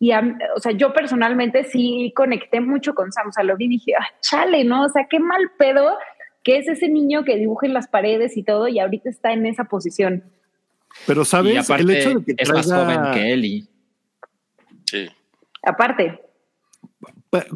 [0.00, 3.56] y, y a- o sea, yo personalmente sí conecté mucho con Sam, o sea, lo
[3.56, 4.84] vi y dije, ah, chale, ¿no?
[4.84, 5.96] O sea, qué mal pedo
[6.42, 9.46] que es ese niño que dibuja en las paredes y todo y ahorita está en
[9.46, 10.24] esa posición.
[11.06, 11.58] Pero, y ¿sabes?
[11.58, 13.64] aparte el hecho de que es más joven que Ellie.
[14.86, 15.08] Sí.
[15.62, 16.20] Aparte,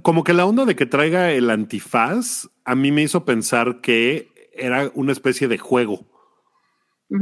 [0.02, 4.28] Como que la onda de que traiga el antifaz, a mí me hizo pensar que
[4.54, 6.06] era una especie de juego.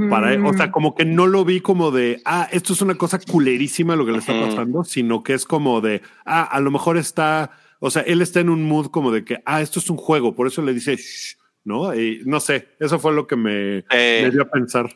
[0.08, 0.56] Para, o Mm.
[0.56, 4.06] sea, como que no lo vi como de, ah, esto es una cosa culerísima lo
[4.06, 7.90] que le está pasando, sino que es como de, ah, a lo mejor está, o
[7.90, 10.46] sea, él está en un mood como de que, ah, esto es un juego, por
[10.46, 11.92] eso le dice, "Shh", ¿no?
[11.94, 14.88] Y no sé, eso fue lo que me, Eh, me dio a pensar.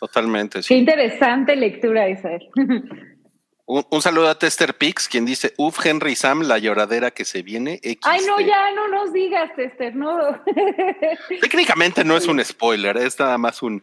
[0.00, 0.74] totalmente, qué sí.
[0.74, 2.30] interesante lectura esa.
[3.64, 7.42] Un, un saludo a Tester Pix, quien dice, uf, Henry Sam, la lloradera que se
[7.42, 7.78] viene.
[7.82, 8.00] XD".
[8.02, 10.18] Ay, no, ya no nos digas, Tester, no.
[11.40, 13.82] Técnicamente no es un spoiler, es nada más un...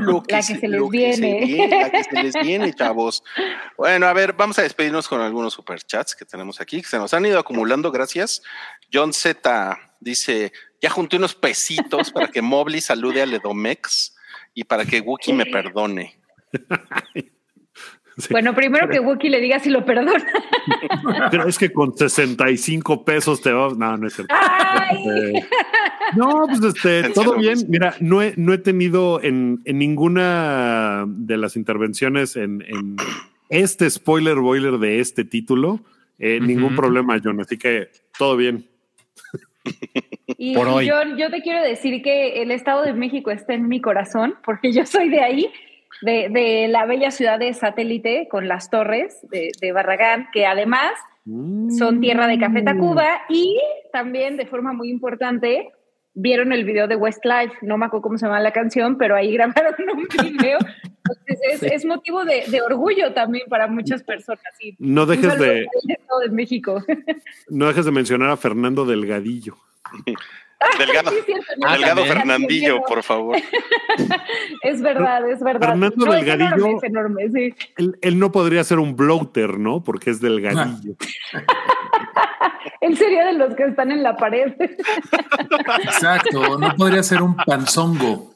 [0.00, 1.40] Lo La que se les lo viene.
[1.46, 3.22] viene, La que se les viene, chavos.
[3.76, 7.14] Bueno, a ver, vamos a despedirnos con algunos superchats que tenemos aquí, que se nos
[7.14, 8.42] han ido acumulando, gracias.
[8.92, 14.16] John Z dice, ya junté unos pesitos para que Mobley salude a Ledomex
[14.54, 16.17] y para que Wookie me perdone.
[18.18, 18.30] Sí.
[18.32, 20.12] Bueno, primero que Wookie le diga si lo perdona.
[21.30, 23.72] Pero es que con 65 pesos te va.
[23.76, 24.34] No, no es cierto.
[24.34, 25.46] Eh,
[26.16, 27.58] no, pues este, todo bien.
[27.68, 32.96] Mira, no he, no he tenido en, en ninguna de las intervenciones en, en
[33.50, 35.80] este spoiler boiler de este título,
[36.18, 37.40] eh, ningún problema, John.
[37.40, 37.88] Así que
[38.18, 38.66] todo bien.
[40.26, 40.86] Y Por hoy.
[40.86, 44.72] Yo, yo te quiero decir que el Estado de México está en mi corazón, porque
[44.72, 45.50] yo soy de ahí,
[46.02, 50.92] de, de la bella ciudad de satélite con las torres de, de Barragán, que además
[51.78, 53.60] son tierra de Café Tacuba y
[53.92, 55.72] también de forma muy importante
[56.14, 59.32] vieron el video de Westlife, no me acuerdo cómo se llama la canción, pero ahí
[59.34, 60.58] grabaron un video.
[60.58, 64.42] Entonces es, es motivo de, de orgullo también para muchas personas.
[64.60, 65.66] Y No dejes de
[66.30, 66.82] México.
[67.48, 69.56] no dejes de mencionar a Fernando Delgadillo.
[70.78, 72.04] Delgado, Sí, es cierto, no, Delgado.
[72.06, 73.36] Fernandillo, por favor.
[74.62, 75.68] Es verdad, es verdad.
[75.70, 76.56] Fernando No, es Delgadillo.
[76.56, 77.54] enorme, es enorme, sí.
[77.76, 79.82] Él, él no podría ser un bloater, ¿no?
[79.84, 80.94] Porque es delgadillo.
[82.80, 84.52] Él sería de los que están en la pared.
[85.82, 88.34] Exacto, no podría ser un panzongo.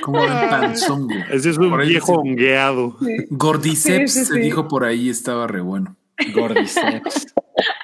[0.00, 1.14] Como el panzongo.
[1.30, 2.12] Ese es un Por ahí viejo sí.
[2.30, 2.96] hongueado.
[3.30, 5.96] Gordiceps Sí, sí, se dijo por ahí, estaba re bueno.
[6.34, 7.34] Gordiceps.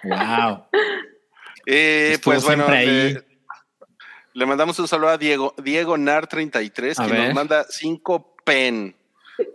[0.04, 0.64] wow.
[1.66, 3.16] Eh, pues bueno, ahí.
[4.34, 7.24] Le, mandamos un saludo a Diego, Diego Nar33, A que ver.
[7.26, 8.96] nos manda 5 pen,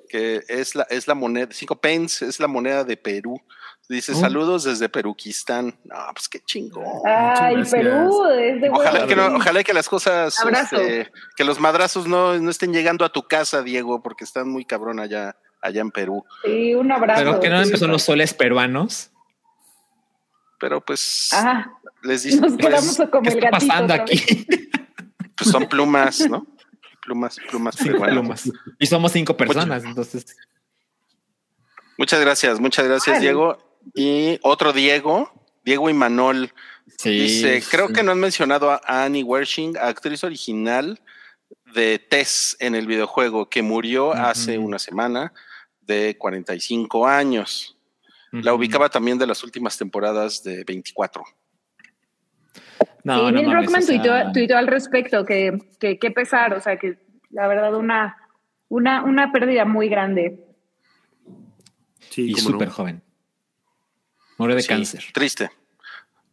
[0.10, 3.42] que es la, es la moneda, 5 pens es la moneda de Perú.
[3.90, 4.20] Dice Oh.
[4.20, 5.80] saludos desde Peruquistán.
[5.86, 6.84] No, pues qué chingón.
[7.06, 7.64] Ay.
[7.72, 12.38] Perú, es de Ojalá que, no- ojalá que las cosas, este, que los madrazos no,
[12.38, 16.26] no estén llegando a tu casa, Diego, porque están muy cabrón allá, allá en Perú.
[16.44, 17.22] Sí, un abrazo.
[17.24, 19.12] Pero que no empezó los soles peruanos.
[20.60, 21.72] Pero pues Ajá,
[22.04, 23.68] les dicen, nos pues, quedamos como ¿Qué el está gatito.
[23.68, 24.20] pasando aquí?
[25.38, 26.46] pues son plumas, ¿no?
[27.02, 28.12] Plumas, plumas peruanas.
[28.14, 28.52] plumas.
[28.80, 30.26] Y somos cinco personas, entonces.
[31.98, 33.22] Muchas gracias, muchas gracias.
[33.22, 33.58] Diego.
[33.96, 35.32] Y otro Diego,
[35.64, 36.54] Diego Imanol,
[36.98, 37.10] Sí.
[37.12, 37.94] dice, creo sí.
[37.94, 41.00] que no han mencionado a Annie Wershing, actriz original
[41.74, 45.34] de Tess en el videojuego, que murió hace una semana
[45.82, 47.78] de 45 años.
[48.32, 48.60] La Ujú.
[48.60, 51.24] ubicaba también de las últimas temporadas de 24.
[53.04, 56.78] No, sí, no Neil sea, tuiteó, tuiteó al respecto que, que, que pesar, o sea,
[56.78, 56.98] que
[57.30, 58.18] la verdad una,
[58.70, 60.44] una, una pérdida muy grande.
[62.10, 62.40] Sí, y no.
[62.40, 63.02] súper joven.
[64.38, 65.04] Murió de Sí, cáncer.
[65.14, 65.50] Triste.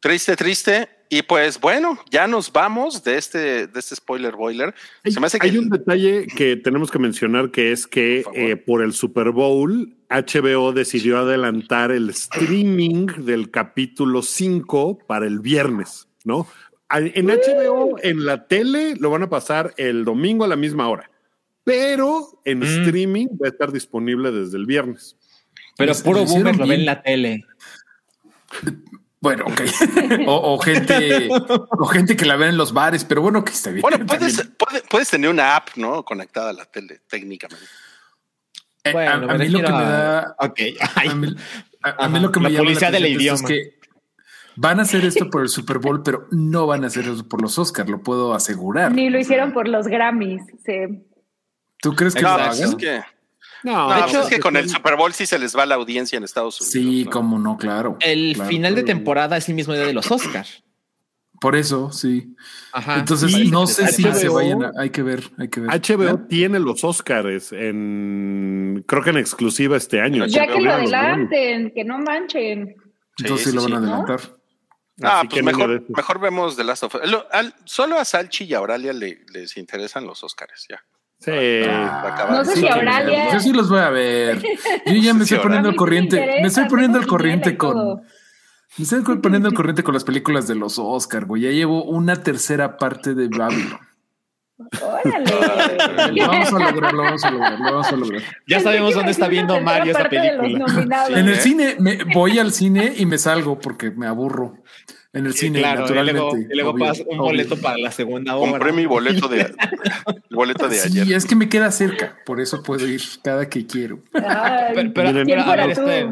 [0.00, 0.88] Triste, triste.
[1.08, 4.74] Y pues bueno, ya nos vamos de este, de este spoiler boiler.
[5.04, 8.22] Hay, Se me hace que hay un detalle que tenemos que mencionar que es que
[8.24, 15.26] Por eh, por el Super Bowl, HBO decidió adelantar el streaming del capítulo 5 para
[15.26, 16.46] el viernes, ¿no?
[16.90, 21.10] En HBO, en la tele, lo van a pasar el domingo a la misma hora,
[21.64, 22.62] pero en Mm.
[22.62, 25.16] streaming va a estar disponible desde el viernes.
[25.76, 27.44] Pero puro boomer lo ve en la tele.
[29.20, 29.60] Bueno, ok.
[30.28, 33.70] o, o gente, o gente que la ve en los bares, pero bueno, que está
[33.70, 33.80] bien.
[33.82, 34.46] Bueno, puedes,
[34.90, 36.04] puedes tener una app, ¿no?
[36.04, 37.66] Conectada a la tele, técnicamente.
[38.84, 40.36] Eh, a- me mí lo que me da.
[40.38, 40.60] Ok.
[40.94, 41.08] Ay.
[41.08, 41.34] A mí,
[41.82, 43.54] a- a mí Ajá, lo que me la llama policía del atención de esto idioma.
[43.54, 43.83] Es que
[44.56, 47.40] van a hacer esto por el Super Bowl, pero no van a hacer eso por
[47.42, 48.92] los Oscars, lo puedo asegurar.
[48.92, 50.42] Ni lo hicieron por los Grammys.
[50.64, 51.02] Sí.
[51.80, 52.62] ¿Tú crees que No, lo hagan?
[52.68, 53.00] es que,
[53.62, 55.66] No, no, de pues hecho- es que con el Super Bowl sí se les va
[55.66, 56.72] la audiencia en Estados Unidos.
[56.72, 57.10] Sí, ¿no?
[57.10, 57.96] cómo no, claro.
[58.00, 60.62] El Claro, final de temporada es el mismo día de los Oscars.
[61.40, 62.34] Por eso, sí.
[62.72, 63.00] Ajá.
[63.00, 65.70] Entonces, no sé si se vayan a, hay que ver, hay que ver.
[65.70, 70.24] HBO tiene los Oscars en creo que en exclusiva este año.
[70.26, 72.76] Ya que lo adelanten, que no manchen.
[73.18, 74.20] Entonces Sí, sí, lo van a adelantar.
[75.02, 77.10] Ah, Así pues que mejor, mejor vemos The Last of Us.
[77.10, 80.80] Lo- al- solo a Salchi y a Auralia le- les interesan los Oscars, ya.
[81.18, 81.30] Sí.
[81.66, 82.32] Va a acabar.
[82.32, 84.40] No sé si Auralia- Yo sí los voy a ver.
[84.86, 86.38] Yo ya me estoy poniendo al corriente.
[86.42, 88.02] Me estoy poniendo al corriente con.
[88.76, 91.42] Me estoy poniendo al corriente con las películas de los Oscar, güey.
[91.42, 93.78] Ya llevo una tercera parte de Babylon.
[94.82, 95.24] Órale.
[96.20, 98.22] Lo vamos a lograr, lo vamos a lograr, lo vamos a lograr.
[98.46, 101.06] Ya sabemos dónde está viendo Mario los película.
[101.06, 101.12] Sí.
[101.14, 101.40] En el ¿Eh?
[101.40, 104.56] cine, me voy al cine y me salgo porque me aburro.
[105.12, 106.20] En el Sí, cine, claro, y naturalmente.
[106.20, 107.22] luego, y luego obvio, pagas un obvio.
[107.22, 108.50] boleto para la segunda hora.
[108.50, 109.54] Compré mi boleto de,
[110.30, 111.16] boleto de Sí, ayer.
[111.16, 114.00] es que me queda cerca, por eso puedo ir cada que quiero.
[114.12, 116.08] Ay, Pero, pero- Miren, pero, a ver, este,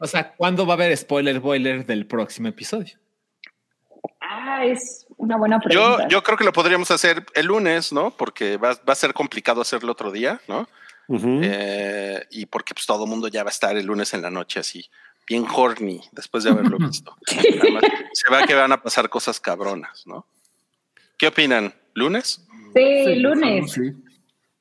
[0.00, 2.94] o sea, ¿cuándo va a haber spoiler boiler del próximo episodio?
[4.46, 6.08] Ah, es una buena Yo, pregunta.
[6.08, 8.10] yo creo que lo podríamos hacer el lunes, ¿no?
[8.10, 10.68] Porque va, va a ser complicado hacerlo otro día, ¿no?
[11.08, 14.30] Eh, y porque pues todo el mundo ya va a estar el lunes en la
[14.30, 14.88] noche así,
[15.26, 17.16] bien horny, después de haberlo visto.
[17.60, 17.82] Además,
[18.12, 20.26] se va que van a pasar cosas cabronas, ¿no?
[21.18, 21.74] ¿Qué opinan?
[21.94, 22.44] ¿Lunes?
[22.74, 23.72] sí, lunes.
[23.72, 23.92] Sí.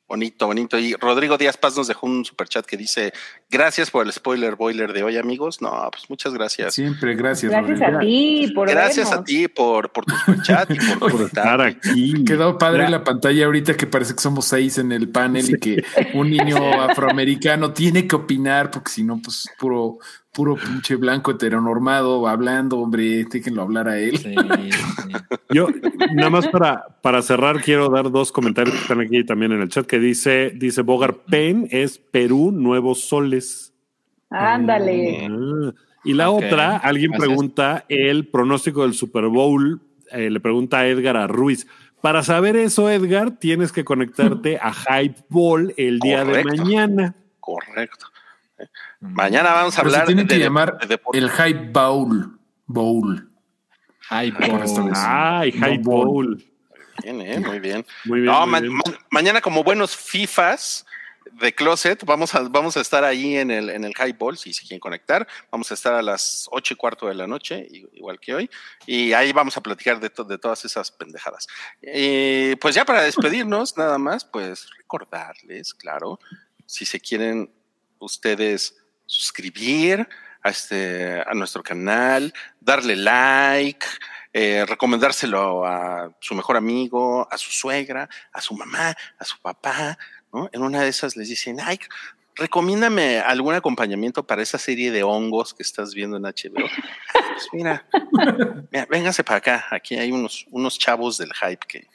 [0.07, 0.77] Bonito, bonito.
[0.77, 3.13] Y Rodrigo Díaz Paz nos dejó un superchat que dice,
[3.49, 5.61] gracias por el spoiler boiler de hoy, amigos.
[5.61, 6.73] No, pues muchas gracias.
[6.75, 7.51] Siempre, gracias.
[7.51, 7.97] Gracias Rodrigo.
[7.97, 9.21] a ti por Gracias vernos.
[9.21, 12.23] a ti por, por tu superchat y por estar aquí.
[12.25, 15.83] Quedó padre la pantalla ahorita que parece que somos seis en el panel y que
[16.13, 19.99] un niño afroamericano tiene que opinar porque si no, pues puro,
[20.33, 24.17] puro pinche blanco heteronormado hablando, hombre, déjenlo hablar a él.
[24.17, 25.13] Sí, sí.
[25.53, 25.67] Yo,
[26.13, 29.69] nada más para, para cerrar, quiero dar dos comentarios que están aquí también en el
[29.69, 33.73] chat que dice, dice Bogar Pen es Perú Nuevos Soles.
[34.31, 35.27] Ándale.
[35.29, 35.71] Ah,
[36.03, 37.27] Y la otra, alguien gracias.
[37.29, 39.81] pregunta el pronóstico del Super Bowl,
[40.11, 41.67] eh, le pregunta a Edgar a Ruiz.
[42.01, 46.49] Para saber eso, Edgar, tienes que conectarte a Hype Ball el día Correcto.
[46.51, 47.15] de mañana.
[47.39, 48.07] Correcto.
[48.99, 52.39] Mañana vamos a Pero se hablar tiene que de- llamar de el Hype Bowl.
[52.65, 53.29] Bowl.
[54.11, 54.97] Esta vez.
[54.97, 56.05] Ay, Hype Bowl.
[56.07, 56.43] Bowl.
[57.03, 57.85] Bien, eh, muy bien.
[58.05, 58.31] Muy bien.
[58.31, 58.73] No, muy ma- bien.
[58.73, 60.85] ma- mañana como buenos FIFAs
[61.31, 64.53] de Closet, vamos a, vamos a estar ahí en el, en el High Ball, si
[64.53, 65.27] se quieren conectar.
[65.51, 68.49] Vamos a estar a las ocho y cuarto de la noche, igual que hoy.
[68.85, 71.47] Y ahí vamos a platicar de, to- de todas esas pendejadas.
[71.81, 76.19] Y pues ya para despedirnos, nada más, pues recordarles, claro,
[76.67, 77.49] si se quieren
[78.03, 78.75] ustedes
[79.05, 80.07] suscribir
[80.41, 83.85] a, este, a nuestro canal, darle like,
[84.33, 89.97] eh, recomendárselo a su mejor amigo, a su suegra, a su mamá, a su papá,
[90.31, 90.49] ¿no?
[90.51, 91.79] En una de esas les dicen, ay,
[92.35, 96.67] recomiéndame algún acompañamiento para esa serie de hongos que estás viendo en HBO.
[97.33, 97.87] Pues mira,
[98.71, 98.87] mira,
[99.23, 101.87] para acá, aquí hay unos, unos chavos del hype que,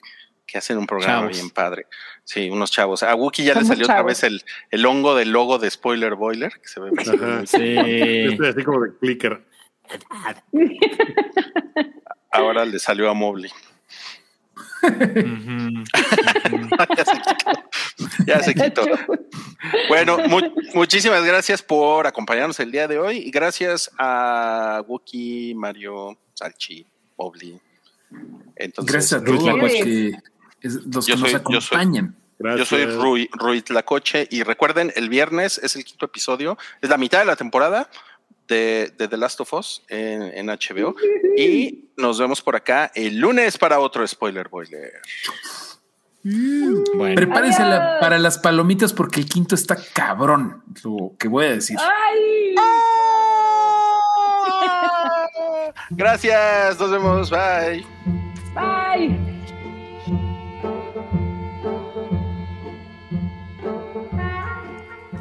[0.48, 1.36] que hacen un programa Chavos.
[1.36, 1.86] bien padre.
[2.24, 3.02] Sí, unos chavos.
[3.04, 6.52] A Wookie ya le salió otra vez el, el hongo del logo de Spoiler Boiler,
[6.60, 7.40] que se ve muy Ajá.
[7.42, 7.76] Yo Sí.
[8.32, 9.40] estoy así como de clicker.
[12.32, 13.50] Ahora le salió a Mobley.
[16.96, 18.26] Ya se quitó.
[18.26, 18.82] Ya se quitó.
[19.88, 26.16] Bueno, mu- muchísimas gracias por acompañarnos el día de hoy y gracias a Wookie, Mario,
[26.34, 26.86] Salchi,
[27.16, 27.60] Mobley.
[28.56, 29.44] Entonces, Gracias a todos
[30.62, 32.14] es- los que Yo nos soy- yo soy- acompañan.
[32.40, 32.70] Gracias.
[32.70, 36.96] Yo soy Rui, Rui Tlacoche y recuerden, el viernes es el quinto episodio, es la
[36.96, 37.90] mitad de la temporada
[38.46, 40.94] de, de The Last of Us en, en HBO
[41.36, 44.92] y nos vemos por acá el lunes para otro spoiler boiler.
[46.22, 51.50] Bueno, Prepárense la- para las palomitas porque el quinto está cabrón, lo que voy a
[51.54, 51.76] decir.
[51.80, 52.54] Ay.
[55.90, 57.84] Gracias, nos vemos, bye.
[58.54, 59.27] Bye.